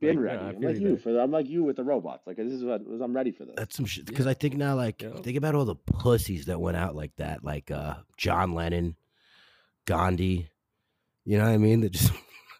[0.00, 0.38] Been Like, ready.
[0.38, 2.24] nah, I I'm feel like you you for the, I'm like you with the robots.
[2.24, 3.54] Like this is what I'm ready for this.
[3.56, 4.06] That's some shit.
[4.06, 5.14] Because I think now, like, Yeah.
[5.20, 8.94] think about all the pussies that went out like that, like uh John Lennon,
[9.86, 10.48] Gandhi.
[11.24, 11.80] You know what I mean?
[11.80, 12.12] That just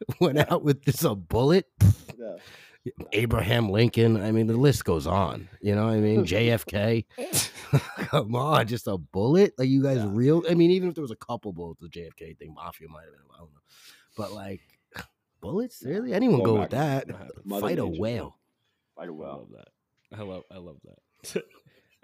[0.21, 1.67] went out with just a bullet.
[2.19, 2.37] yeah.
[3.13, 4.17] Abraham Lincoln.
[4.21, 5.49] I mean, the list goes on.
[5.61, 6.25] You know what I mean?
[6.25, 7.05] JFK.
[8.09, 9.53] Come on, just a bullet?
[9.59, 10.09] Like you guys Yeah.
[10.11, 10.43] real?
[10.49, 13.13] I mean, even if there was a couple bullets, the JFK thing, mafia might have
[13.13, 13.21] been.
[13.35, 13.59] I don't know,
[14.17, 14.61] but like
[15.43, 16.15] bullets, really?
[16.15, 17.07] Anyone Going go with that?
[17.09, 17.45] What happened?
[17.45, 18.39] Mother Fight a whale.
[18.97, 19.39] Fight a I well.
[19.39, 20.19] love that.
[20.19, 21.45] I love I love that.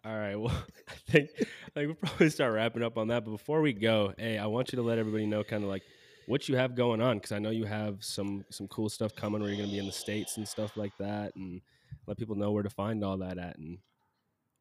[0.04, 0.36] All right.
[0.36, 0.54] Well,
[0.88, 1.30] I think
[1.74, 3.24] like we'll probably start wrapping up on that.
[3.24, 5.82] But before we go, hey, I want you to let everybody know kind of like
[6.26, 9.40] what you have going on because I know you have some some cool stuff coming
[9.40, 11.60] where you're gonna be in the states and stuff like that, and
[12.06, 13.78] let people know where to find all that at and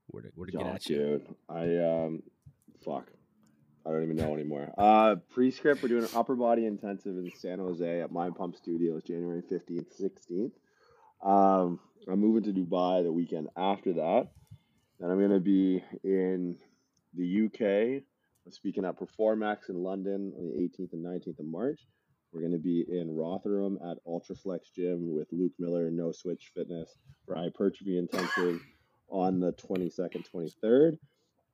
[0.08, 1.22] where to where to get Oh, at you.
[1.50, 2.24] I um,
[2.84, 3.12] fuck.
[3.88, 4.74] I don't even know anymore.
[4.80, 5.84] Uh, pre-script.
[5.84, 9.94] We're doing an upper body intensive in San Jose at Mind Pump Studios, January fifteenth,
[9.96, 10.54] sixteenth.
[11.24, 14.28] Um, I'm moving to Dubai the weekend after that,
[15.00, 16.58] and I'm gonna be in
[17.14, 18.04] the UK.
[18.50, 21.80] Speaking at Performax in London on the 18th and 19th of March.
[22.32, 26.98] We're going to be in Rotherham at Ultraflex Gym with Luke Miller, No Switch Fitness
[27.26, 28.62] for hypertrophy intensive
[29.10, 30.98] on the 22nd, 23rd.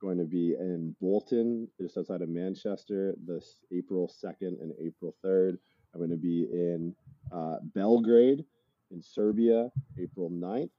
[0.00, 5.58] Going to be in Bolton, just outside of Manchester, this April 2nd and April 3rd.
[5.94, 6.94] I'm going to be in
[7.30, 8.44] uh, Belgrade
[8.90, 10.70] in Serbia, April 9th.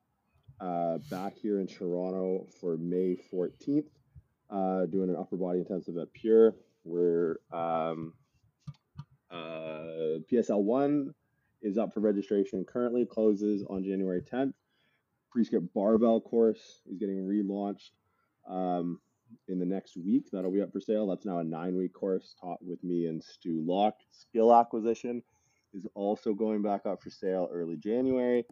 [0.60, 3.88] Uh, back here in Toronto for May 14th,
[4.54, 6.56] uh, doing an upper body intensive at Pure.
[6.84, 8.14] We're um,
[9.32, 11.14] uh, PSL 1
[11.64, 14.54] is up for registration currently, closes on January 10th.
[15.32, 17.92] Prescript barbell course is getting relaunched
[18.48, 19.00] um,
[19.48, 20.28] in the next week.
[20.32, 21.08] That'll be up for sale.
[21.08, 23.98] That's now a nine week course taught with me and Stu Locke.
[24.12, 25.24] Skill acquisition
[25.74, 28.46] is also going back up for sale early January.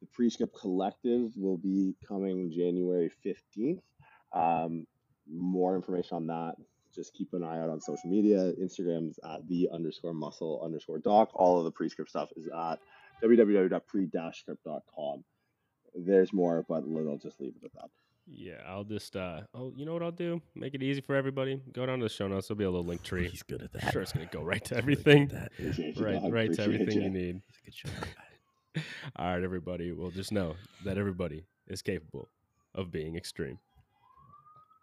[0.00, 3.80] The Prescript Collective will be coming January 15th.
[4.34, 4.86] Um,
[5.30, 6.54] more information on that.
[6.94, 8.52] Just keep an eye out on social media.
[8.60, 11.30] Instagram's at the underscore muscle underscore doc.
[11.34, 12.76] All of the prescript stuff is at
[13.22, 15.24] www.pre-script.com.
[15.94, 17.90] There's more, but I'll just leave it at that.
[18.28, 20.42] Yeah, I'll just uh oh you know what I'll do?
[20.56, 21.60] Make it easy for everybody.
[21.72, 22.48] Go down to the show notes.
[22.48, 23.28] There'll be a little link tree.
[23.28, 23.92] He's good at I'm that.
[23.92, 25.28] sure it's gonna go right to He's really good everything.
[25.28, 25.52] That.
[25.58, 26.32] Yeah, he's Appreciate you, Right, dog.
[26.32, 27.04] right to everything ya.
[27.04, 27.36] you need.
[27.36, 27.88] a good show.
[29.16, 29.92] All right, everybody.
[29.92, 32.28] Well, just know that everybody is capable
[32.74, 33.60] of being extreme.